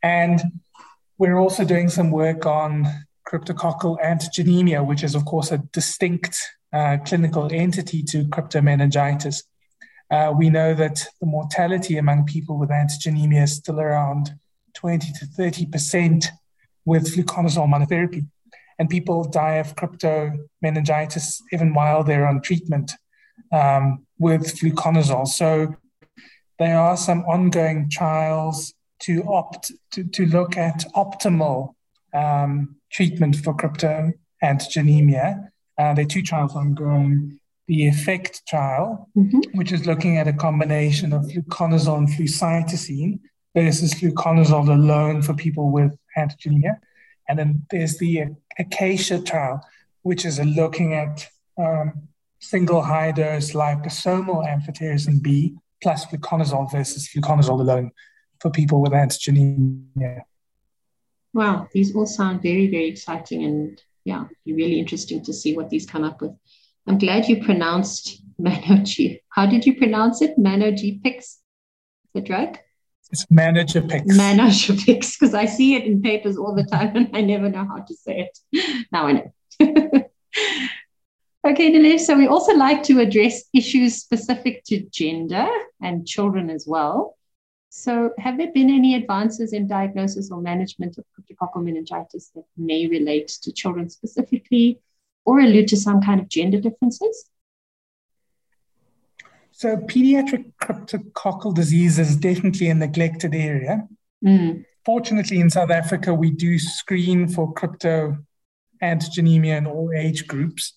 And 0.02 0.40
we're 1.18 1.38
also 1.38 1.64
doing 1.64 1.88
some 1.88 2.10
work 2.10 2.46
on 2.46 2.86
cryptococcal 3.28 3.98
antigenemia, 4.02 4.86
which 4.86 5.02
is, 5.02 5.14
of 5.14 5.24
course, 5.24 5.50
a 5.52 5.58
distinct 5.72 6.38
uh, 6.72 6.98
clinical 7.04 7.48
entity 7.52 8.02
to 8.04 8.24
cryptomeningitis. 8.24 9.42
Uh, 10.10 10.32
we 10.36 10.48
know 10.48 10.72
that 10.74 11.04
the 11.20 11.26
mortality 11.26 11.98
among 11.98 12.24
people 12.24 12.58
with 12.58 12.70
antigenemia 12.70 13.42
is 13.42 13.56
still 13.56 13.80
around 13.80 14.38
20 14.74 15.12
to 15.12 15.26
30% 15.26 16.26
with 16.84 17.14
fluconazole 17.14 17.68
monotherapy. 17.68 18.26
And 18.78 18.88
people 18.88 19.24
die 19.24 19.54
of 19.54 19.74
cryptomeningitis 19.74 21.42
even 21.52 21.74
while 21.74 22.04
they're 22.04 22.26
on 22.26 22.40
treatment 22.40 22.92
um, 23.52 24.06
with 24.18 24.58
fluconazole. 24.58 25.26
So 25.26 25.74
there 26.58 26.78
are 26.78 26.96
some 26.96 27.20
ongoing 27.24 27.90
trials 27.90 28.74
to 29.00 29.22
opt 29.28 29.72
to, 29.92 30.04
to 30.04 30.26
look 30.26 30.56
at 30.56 30.84
optimal 30.94 31.74
um, 32.14 32.76
treatment 32.90 33.36
for 33.36 33.54
crypto 33.54 34.12
antigenemia. 34.42 35.48
Uh, 35.78 35.94
there 35.94 36.04
are 36.04 36.08
two 36.08 36.22
trials 36.22 36.54
ongoing. 36.54 37.38
The 37.68 37.88
EFFECT 37.88 38.46
trial, 38.46 39.10
mm-hmm. 39.14 39.40
which 39.52 39.72
is 39.72 39.84
looking 39.86 40.16
at 40.16 40.26
a 40.26 40.32
combination 40.32 41.12
of 41.12 41.24
fluconazole 41.24 41.98
and 41.98 42.08
flucytosine 42.08 43.20
versus 43.58 43.92
fluconazole 43.94 44.68
alone 44.68 45.20
for 45.20 45.34
people 45.34 45.70
with 45.70 45.92
antigenemia. 46.16 46.78
And 47.28 47.38
then 47.38 47.66
there's 47.70 47.98
the 47.98 48.24
Acacia 48.58 49.20
trial, 49.20 49.66
which 50.02 50.24
is 50.24 50.38
looking 50.40 50.94
at 50.94 51.26
um, 51.58 52.08
single 52.38 52.82
high 52.82 53.10
dose 53.10 53.52
liposomal 53.52 54.46
amphotericin 54.46 55.20
B 55.22 55.56
plus 55.82 56.06
fluconazole 56.06 56.70
versus 56.70 57.08
fluconazole 57.08 57.60
alone 57.60 57.90
for 58.40 58.50
people 58.50 58.80
with 58.80 58.92
antigenemia. 58.92 60.20
Wow, 61.34 61.68
these 61.72 61.94
all 61.94 62.06
sound 62.06 62.40
very, 62.42 62.68
very 62.70 62.88
exciting 62.88 63.44
and 63.44 63.82
yeah, 64.04 64.24
be 64.44 64.54
really 64.54 64.78
interesting 64.78 65.22
to 65.24 65.32
see 65.32 65.56
what 65.56 65.68
these 65.68 65.84
come 65.84 66.04
up 66.04 66.20
with. 66.22 66.32
I'm 66.86 66.98
glad 66.98 67.28
you 67.28 67.44
pronounced 67.44 68.22
Manoji. 68.40 69.20
How 69.30 69.46
did 69.46 69.66
you 69.66 69.76
pronounce 69.76 70.22
it? 70.22 70.38
Manogepix, 70.38 71.38
the 72.14 72.20
drug? 72.20 72.58
It's 73.10 73.24
Manogepix. 73.26 74.06
Manogepix, 74.06 75.18
because 75.18 75.34
I 75.34 75.46
see 75.46 75.74
it 75.74 75.84
in 75.84 76.02
papers 76.02 76.36
all 76.36 76.54
the 76.54 76.64
time 76.64 76.94
and 76.96 77.16
I 77.16 77.22
never 77.22 77.48
know 77.48 77.64
how 77.64 77.78
to 77.78 77.94
say 77.94 78.28
it. 78.28 78.86
Now 78.92 79.06
I 79.06 79.12
know. 79.12 79.32
okay, 81.46 81.72
Nilesh, 81.72 82.00
so 82.00 82.16
we 82.16 82.26
also 82.26 82.54
like 82.54 82.82
to 82.84 83.00
address 83.00 83.44
issues 83.54 83.96
specific 83.96 84.64
to 84.64 84.80
gender 84.90 85.48
and 85.80 86.06
children 86.06 86.50
as 86.50 86.66
well. 86.66 87.16
So, 87.70 88.12
have 88.18 88.38
there 88.38 88.52
been 88.52 88.70
any 88.70 88.94
advances 88.94 89.52
in 89.52 89.68
diagnosis 89.68 90.30
or 90.30 90.40
management 90.40 90.96
of 90.98 91.04
cryptococcal 91.14 91.62
meningitis 91.62 92.30
that 92.34 92.44
may 92.56 92.86
relate 92.86 93.28
to 93.42 93.52
children 93.52 93.90
specifically 93.90 94.80
or 95.26 95.40
allude 95.40 95.68
to 95.68 95.76
some 95.76 96.00
kind 96.00 96.20
of 96.20 96.28
gender 96.28 96.60
differences? 96.60 97.30
So, 99.58 99.76
pediatric 99.76 100.52
cryptococcal 100.62 101.52
disease 101.52 101.98
is 101.98 102.14
definitely 102.14 102.68
a 102.68 102.74
neglected 102.74 103.34
area. 103.34 103.88
Mm. 104.24 104.64
Fortunately, 104.84 105.40
in 105.40 105.50
South 105.50 105.72
Africa, 105.72 106.14
we 106.14 106.30
do 106.30 106.60
screen 106.60 107.26
for 107.26 107.52
crypto 107.54 108.18
antigenemia 108.80 109.58
in 109.58 109.66
all 109.66 109.90
age 109.92 110.28
groups 110.28 110.74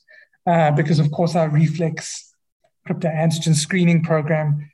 uh, 0.48 0.72
because, 0.72 0.98
of 0.98 1.12
course, 1.12 1.36
our 1.36 1.48
reflex 1.48 2.34
crypto 2.84 3.08
antigen 3.08 3.54
screening 3.54 4.02
program 4.02 4.72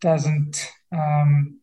doesn't 0.00 0.66
um, 0.90 1.58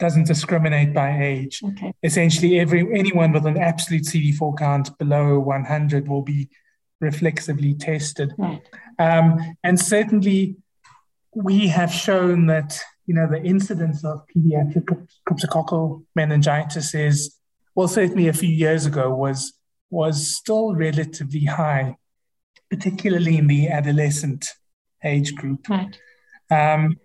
doesn't 0.00 0.26
discriminate 0.26 0.92
by 0.92 1.22
age. 1.22 1.60
Okay. 1.64 1.94
Essentially, 2.02 2.58
every 2.58 2.80
anyone 2.92 3.30
with 3.30 3.46
an 3.46 3.58
absolute 3.58 4.02
CD4 4.02 4.58
count 4.58 4.98
below 4.98 5.38
100 5.38 6.08
will 6.08 6.22
be 6.22 6.48
reflexively 7.00 7.74
tested. 7.74 8.34
Right. 8.36 8.60
Um, 8.98 9.56
and 9.62 9.78
certainly, 9.78 10.56
we 11.42 11.68
have 11.68 11.92
shown 11.92 12.46
that 12.46 12.80
you 13.06 13.14
know 13.14 13.28
the 13.28 13.42
incidence 13.42 14.04
of 14.04 14.22
pediatric 14.34 14.86
cryptococcal 15.26 16.04
meningitis 16.14 16.94
is 16.94 17.38
well, 17.78 17.86
certainly 17.86 18.26
a 18.26 18.32
few 18.32 18.48
years 18.48 18.86
ago 18.86 19.14
was 19.14 19.52
was 19.88 20.34
still 20.36 20.74
relatively 20.74 21.44
high, 21.44 21.96
particularly 22.68 23.38
in 23.38 23.46
the 23.46 23.68
adolescent 23.68 24.48
age 25.04 25.36
group. 25.36 25.68
Right. 25.68 25.96
Um, 26.50 26.96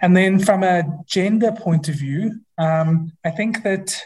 and 0.00 0.16
then 0.16 0.40
from 0.40 0.64
a 0.64 0.82
gender 1.06 1.52
point 1.52 1.88
of 1.88 1.94
view, 1.94 2.40
um, 2.58 3.12
I 3.24 3.30
think 3.30 3.62
that 3.62 3.96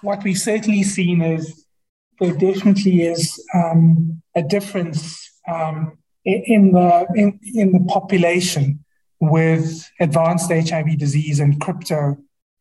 what 0.00 0.24
we've 0.24 0.38
certainly 0.38 0.82
seen 0.82 1.20
is 1.20 1.66
there 2.18 2.32
definitely 2.32 3.02
is 3.02 3.38
um, 3.54 4.22
a 4.34 4.42
difference 4.42 5.30
um, 5.46 5.98
in 6.24 6.72
the 6.72 7.06
in, 7.14 7.38
in, 7.54 7.72
the 7.72 7.84
population 7.88 8.84
with 9.20 9.90
advanced 10.00 10.50
HIV 10.50 10.98
disease 10.98 11.40
and 11.40 11.60
crypto, 11.60 12.18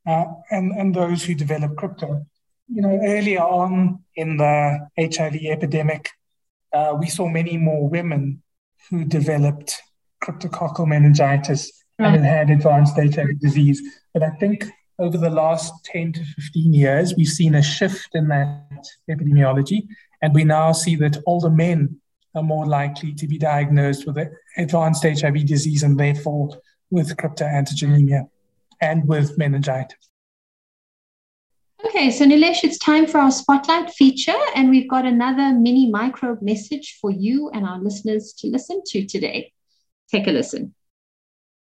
uh, 0.07 0.25
and 0.49 0.71
and 0.71 0.95
those 0.95 1.23
who 1.23 1.35
develop 1.35 1.75
crypto. 1.75 2.25
You 2.67 2.81
know, 2.81 2.99
earlier 3.03 3.41
on 3.41 4.03
in 4.15 4.37
the 4.37 4.87
HIV 4.97 5.35
epidemic, 5.45 6.09
uh, 6.73 6.95
we 6.99 7.07
saw 7.07 7.27
many 7.27 7.57
more 7.57 7.87
women 7.87 8.41
who 8.89 9.03
developed 9.03 9.81
cryptococcal 10.23 10.87
meningitis 10.87 11.71
right. 11.99 12.15
and 12.15 12.25
had 12.25 12.49
advanced 12.49 12.95
HIV 12.95 13.39
disease. 13.39 13.81
But 14.13 14.23
I 14.23 14.29
think 14.31 14.65
over 14.99 15.17
the 15.17 15.29
last 15.29 15.73
10 15.85 16.13
to 16.13 16.23
15 16.23 16.73
years, 16.73 17.15
we've 17.15 17.27
seen 17.27 17.55
a 17.55 17.61
shift 17.61 18.09
in 18.13 18.27
that 18.29 18.85
epidemiology. 19.09 19.87
And 20.21 20.33
we 20.33 20.43
now 20.43 20.71
see 20.71 20.95
that 20.97 21.17
older 21.25 21.49
men 21.49 21.99
are 22.35 22.43
more 22.43 22.65
likely 22.65 23.13
to 23.13 23.27
be 23.27 23.37
diagnosed 23.37 24.07
with 24.07 24.17
advanced 24.57 25.03
HIV 25.03 25.45
disease 25.45 25.83
and 25.83 25.99
therefore 25.99 26.49
with 26.89 27.15
cryptoantigenemia 27.17 28.27
and 28.79 29.07
with 29.07 29.37
meningitis. 29.37 29.97
Okay, 31.85 32.11
so 32.11 32.25
Nilesh, 32.25 32.63
it's 32.63 32.77
time 32.77 33.07
for 33.07 33.17
our 33.17 33.31
spotlight 33.31 33.89
feature, 33.89 34.37
and 34.55 34.69
we've 34.69 34.89
got 34.89 35.05
another 35.05 35.51
mini 35.53 35.89
microbe 35.89 36.41
message 36.41 36.97
for 37.01 37.11
you 37.11 37.49
and 37.53 37.65
our 37.65 37.79
listeners 37.79 38.33
to 38.37 38.47
listen 38.47 38.81
to 38.85 39.05
today. 39.05 39.51
Take 40.09 40.27
a 40.27 40.31
listen. 40.31 40.75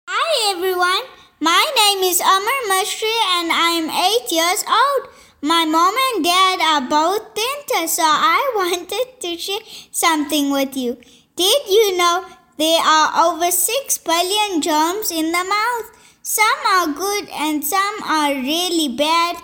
Hi 0.09 0.57
everyone, 0.57 1.03
my 1.41 1.65
name 1.77 2.03
is 2.11 2.21
Amar 2.21 2.61
Mashri 2.69 3.17
and 3.39 3.53
I 3.53 3.71
am 3.71 3.89
8 3.89 4.33
years 4.33 4.65
old. 4.69 5.15
My 5.43 5.65
mom 5.65 5.95
and 5.97 6.23
dad 6.23 6.61
are 6.61 6.87
both 6.87 7.35
dentists, 7.35 7.97
so 7.97 8.03
I 8.05 8.53
wanted 8.57 9.21
to 9.21 9.39
share 9.39 9.61
something 9.91 10.51
with 10.51 10.77
you. 10.77 10.99
Did 11.35 11.63
you 11.67 11.97
know 11.97 12.27
there 12.59 12.83
are 12.83 13.33
over 13.33 13.51
6 13.51 13.99
billion 13.99 14.61
germs 14.61 15.11
in 15.11 15.33
the 15.33 15.45
mouth? 15.45 16.19
Some 16.23 16.61
are 16.69 16.93
good 16.93 17.31
and 17.31 17.65
some 17.65 18.03
are 18.05 18.35
really 18.35 18.95
bad. 18.95 19.37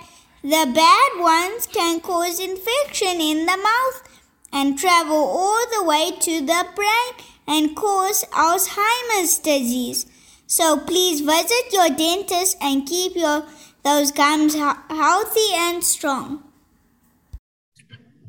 The 0.42 0.70
bad 0.74 1.12
ones 1.18 1.66
can 1.66 2.00
cause 2.00 2.40
infection 2.40 3.18
in 3.22 3.46
the 3.46 3.56
mouth 3.56 4.22
and 4.52 4.78
travel 4.78 5.16
all 5.16 5.64
the 5.72 5.82
way 5.82 6.10
to 6.10 6.40
the 6.44 6.66
brain 6.76 7.26
and 7.48 7.74
cause 7.74 8.22
Alzheimer's 8.32 9.38
disease. 9.38 10.04
So 10.46 10.76
please 10.76 11.22
visit 11.22 11.72
your 11.72 11.88
dentist 11.88 12.58
and 12.60 12.86
keep 12.86 13.16
your 13.16 13.46
those 13.86 14.10
gums 14.10 14.54
healthy 14.56 15.50
and 15.54 15.82
strong. 15.82 16.42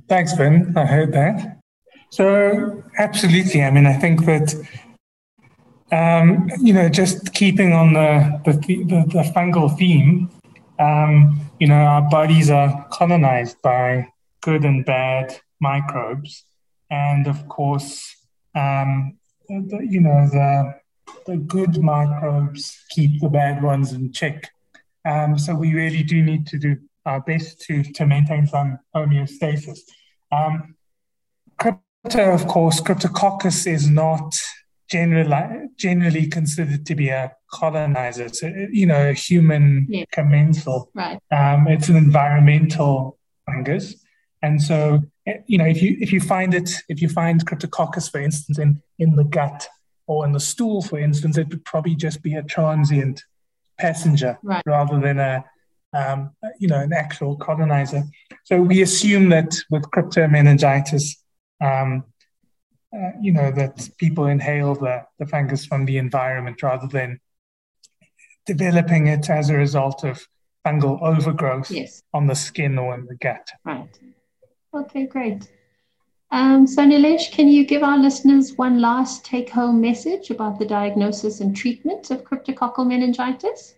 Thanks, 0.07 0.33
Vin. 0.33 0.77
I 0.77 0.85
heard 0.85 1.11
that. 1.13 1.57
So, 2.11 2.83
absolutely. 2.99 3.63
I 3.63 3.71
mean, 3.71 3.87
I 3.87 3.93
think 3.93 4.25
that, 4.25 4.53
um, 5.91 6.49
you 6.61 6.73
know, 6.73 6.87
just 6.89 7.33
keeping 7.33 7.73
on 7.73 7.93
the, 7.93 8.39
the, 8.45 8.53
the, 8.53 8.99
the 9.11 9.31
fungal 9.35 9.75
theme, 9.75 10.29
um, 10.79 11.41
you 11.59 11.67
know, 11.67 11.81
our 11.95 12.07
bodies 12.07 12.51
are 12.51 12.87
colonized 12.91 13.59
by 13.63 14.07
good 14.41 14.63
and 14.63 14.85
bad 14.85 15.35
microbes. 15.59 16.45
And 16.91 17.25
of 17.27 17.49
course, 17.49 18.15
um, 18.53 19.17
the, 19.49 19.79
you 19.89 20.01
know, 20.01 20.29
the, 20.29 20.75
the 21.25 21.37
good 21.37 21.81
microbes 21.81 22.79
keep 22.91 23.19
the 23.21 23.29
bad 23.29 23.63
ones 23.63 23.91
in 23.91 24.13
check. 24.13 24.51
Um, 25.07 25.37
so 25.39 25.55
we 25.55 25.73
really 25.73 26.03
do 26.03 26.21
need 26.21 26.45
to 26.47 26.57
do 26.57 26.77
our 27.05 27.21
best 27.21 27.61
to, 27.61 27.83
to 27.83 28.05
maintain 28.05 28.45
some 28.45 28.79
homeostasis. 28.93 29.79
Um, 30.31 30.75
crypto, 31.57 32.33
of 32.33 32.47
course, 32.47 32.81
Cryptococcus 32.81 33.65
is 33.65 33.89
not 33.89 34.35
generally 34.89 35.67
generally 35.77 36.27
considered 36.27 36.85
to 36.85 36.95
be 36.95 37.09
a 37.09 37.33
colonizer. 37.51 38.25
It's 38.25 38.43
a, 38.43 38.67
you 38.71 38.85
know, 38.85 39.09
a 39.09 39.13
human 39.13 39.87
yeah. 39.89 40.05
commensal. 40.11 40.91
Right. 40.93 41.19
Um, 41.31 41.67
it's 41.67 41.89
an 41.89 41.95
environmental 41.95 43.17
fungus. 43.45 43.95
And 44.41 44.61
so, 44.61 45.01
eh, 45.25 45.37
you 45.47 45.57
know, 45.57 45.65
if 45.65 45.81
you 45.81 45.97
if 45.99 46.11
you 46.11 46.19
find 46.19 46.53
it, 46.53 46.69
if 46.89 47.01
you 47.01 47.09
find 47.09 47.45
Cryptococcus, 47.45 48.11
for 48.11 48.19
instance, 48.19 48.59
in, 48.59 48.81
in 48.99 49.15
the 49.15 49.23
gut 49.23 49.67
or 50.05 50.25
in 50.25 50.33
the 50.33 50.39
stool, 50.39 50.81
for 50.81 50.99
instance, 50.99 51.37
it 51.37 51.47
would 51.49 51.63
probably 51.65 51.95
just 51.95 52.21
be 52.21 52.35
a 52.35 52.43
transient 52.43 53.23
passenger 53.77 54.37
right. 54.43 54.63
rather 54.65 54.99
than 54.99 55.19
a 55.19 55.43
um, 55.93 56.31
you 56.59 56.67
know 56.67 56.79
an 56.79 56.93
actual 56.93 57.35
colonizer. 57.37 58.03
So 58.43 58.61
we 58.61 58.81
assume 58.81 59.29
that 59.29 59.55
with 59.69 59.83
cryptomeningitis, 59.83 61.15
um, 61.61 62.03
uh, 62.95 63.11
you 63.21 63.31
know 63.31 63.51
that 63.51 63.89
people 63.97 64.25
inhale 64.25 64.75
the, 64.75 65.03
the 65.19 65.25
fungus 65.25 65.65
from 65.65 65.85
the 65.85 65.97
environment 65.97 66.61
rather 66.61 66.87
than 66.87 67.19
developing 68.45 69.07
it 69.07 69.29
as 69.29 69.49
a 69.49 69.55
result 69.55 70.03
of 70.03 70.25
fungal 70.65 71.01
overgrowth 71.01 71.71
yes. 71.71 72.01
on 72.13 72.27
the 72.27 72.35
skin 72.35 72.77
or 72.77 72.95
in 72.95 73.05
the 73.05 73.15
gut. 73.15 73.49
Right. 73.65 73.99
Okay, 74.73 75.05
great. 75.05 75.51
Um, 76.31 76.67
so, 76.67 76.83
Nilesh, 76.83 77.31
can 77.31 77.47
you 77.47 77.65
give 77.65 77.83
our 77.83 77.97
listeners 77.97 78.53
one 78.57 78.81
last 78.81 79.23
take 79.23 79.49
home 79.49 79.79
message 79.79 80.29
about 80.29 80.59
the 80.59 80.65
diagnosis 80.65 81.39
and 81.39 81.55
treatment 81.55 82.11
of 82.11 82.23
cryptococcal 82.23 82.85
meningitis? 82.85 83.75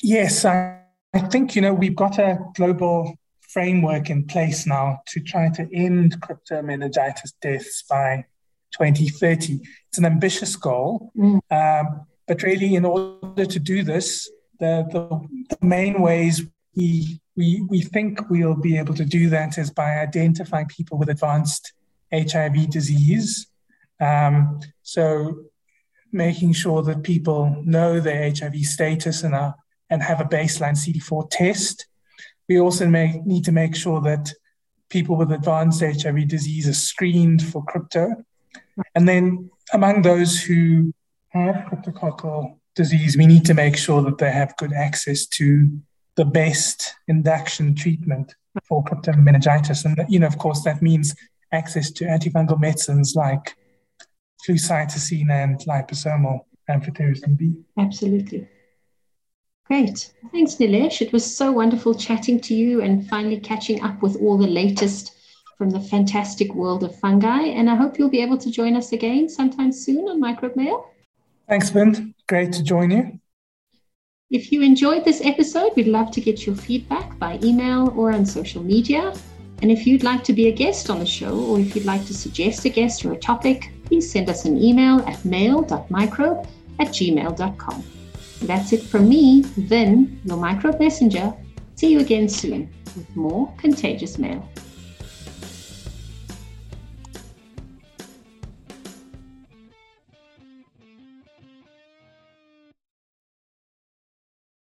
Yes, 0.00 0.44
I, 0.44 0.78
I 1.12 1.20
think, 1.20 1.56
you 1.56 1.62
know, 1.62 1.74
we've 1.74 1.96
got 1.96 2.18
a 2.18 2.38
global 2.54 3.18
framework 3.40 4.10
in 4.10 4.24
place 4.26 4.66
now 4.66 5.00
to 5.08 5.20
try 5.20 5.48
to 5.48 5.68
end 5.74 6.20
cryptomeningitis 6.20 7.32
deaths 7.42 7.82
by 7.88 8.24
2030. 8.72 9.60
It's 9.88 9.98
an 9.98 10.04
ambitious 10.04 10.54
goal, 10.54 11.10
mm. 11.16 11.40
um, 11.50 12.06
but 12.28 12.42
really, 12.42 12.76
in 12.76 12.84
order 12.84 13.46
to 13.46 13.58
do 13.58 13.82
this, 13.82 14.30
the, 14.60 14.86
the, 14.92 15.56
the 15.56 15.66
main 15.66 16.00
ways 16.00 16.42
we, 16.76 17.20
we, 17.38 17.62
we 17.68 17.82
think 17.82 18.28
we'll 18.28 18.56
be 18.56 18.76
able 18.78 18.94
to 18.94 19.04
do 19.04 19.30
that 19.30 19.58
is 19.58 19.70
by 19.70 20.00
identifying 20.00 20.66
people 20.66 20.98
with 20.98 21.08
advanced 21.08 21.72
HIV 22.12 22.68
disease. 22.68 23.46
Um, 24.00 24.58
so, 24.82 25.44
making 26.10 26.54
sure 26.54 26.82
that 26.82 27.04
people 27.04 27.62
know 27.64 28.00
their 28.00 28.30
HIV 28.30 28.56
status 28.62 29.22
and 29.22 29.36
are 29.36 29.54
and 29.88 30.02
have 30.02 30.20
a 30.20 30.24
baseline 30.24 30.76
CD4 30.76 31.30
test. 31.30 31.86
We 32.48 32.58
also 32.58 32.88
may, 32.88 33.22
need 33.24 33.44
to 33.44 33.52
make 33.52 33.76
sure 33.76 34.00
that 34.00 34.32
people 34.90 35.16
with 35.16 35.30
advanced 35.30 35.80
HIV 35.80 36.28
disease 36.28 36.68
are 36.68 36.74
screened 36.74 37.42
for 37.42 37.64
crypto. 37.64 38.24
And 38.94 39.08
then 39.08 39.50
among 39.72 40.02
those 40.02 40.42
who 40.42 40.92
have 41.28 41.66
cryptococcal 41.70 42.58
disease, 42.74 43.16
we 43.16 43.26
need 43.26 43.44
to 43.46 43.54
make 43.54 43.76
sure 43.76 44.02
that 44.02 44.18
they 44.18 44.30
have 44.30 44.56
good 44.56 44.72
access 44.72 45.26
to 45.26 45.70
the 46.18 46.24
best 46.24 46.96
induction 47.06 47.76
treatment 47.76 48.34
for 48.64 48.84
cryptomeningitis. 48.84 49.84
And, 49.84 50.04
you 50.08 50.18
know, 50.18 50.26
of 50.26 50.36
course, 50.36 50.62
that 50.64 50.82
means 50.82 51.14
access 51.52 51.92
to 51.92 52.04
antifungal 52.04 52.60
medicines 52.60 53.14
like 53.14 53.56
flucytosine 54.44 55.30
and 55.30 55.60
liposomal 55.60 56.40
amphotericin 56.68 57.38
B. 57.38 57.54
Absolutely. 57.78 58.48
Great. 59.66 60.12
Thanks, 60.32 60.56
Nilesh. 60.56 61.00
It 61.00 61.12
was 61.12 61.24
so 61.24 61.52
wonderful 61.52 61.94
chatting 61.94 62.40
to 62.40 62.54
you 62.54 62.82
and 62.82 63.08
finally 63.08 63.38
catching 63.38 63.80
up 63.82 64.02
with 64.02 64.16
all 64.16 64.36
the 64.36 64.46
latest 64.48 65.12
from 65.56 65.70
the 65.70 65.80
fantastic 65.80 66.52
world 66.52 66.82
of 66.82 66.98
fungi. 66.98 67.42
And 67.42 67.70
I 67.70 67.76
hope 67.76 67.96
you'll 67.96 68.10
be 68.10 68.22
able 68.22 68.38
to 68.38 68.50
join 68.50 68.74
us 68.74 68.90
again 68.92 69.28
sometime 69.28 69.70
soon 69.70 70.08
on 70.08 70.18
Microbe 70.18 70.56
Mail. 70.56 70.90
Thanks, 71.48 71.70
Vin. 71.70 72.12
Great 72.26 72.52
to 72.54 72.64
join 72.64 72.90
you. 72.90 73.20
If 74.30 74.52
you 74.52 74.60
enjoyed 74.60 75.06
this 75.06 75.22
episode, 75.24 75.72
we'd 75.74 75.86
love 75.86 76.10
to 76.10 76.20
get 76.20 76.44
your 76.44 76.54
feedback 76.54 77.18
by 77.18 77.38
email 77.42 77.94
or 77.96 78.12
on 78.12 78.26
social 78.26 78.62
media. 78.62 79.14
And 79.62 79.70
if 79.70 79.86
you'd 79.86 80.02
like 80.02 80.22
to 80.24 80.34
be 80.34 80.48
a 80.48 80.52
guest 80.52 80.90
on 80.90 80.98
the 80.98 81.06
show, 81.06 81.34
or 81.46 81.58
if 81.60 81.74
you'd 81.74 81.86
like 81.86 82.04
to 82.04 82.12
suggest 82.12 82.66
a 82.66 82.68
guest 82.68 83.06
or 83.06 83.14
a 83.14 83.16
topic, 83.16 83.72
please 83.86 84.12
send 84.12 84.28
us 84.28 84.44
an 84.44 84.62
email 84.62 85.00
at 85.08 85.24
mail.microbe 85.24 86.46
at 86.78 86.88
gmail.com. 86.88 87.84
That's 88.42 88.74
it 88.74 88.82
from 88.82 89.08
me, 89.08 89.44
Vin, 89.56 90.20
your 90.26 90.36
microbe 90.36 90.78
messenger. 90.78 91.32
See 91.76 91.90
you 91.90 92.00
again 92.00 92.28
soon 92.28 92.68
with 92.94 93.16
more 93.16 93.50
contagious 93.56 94.18
mail. 94.18 94.46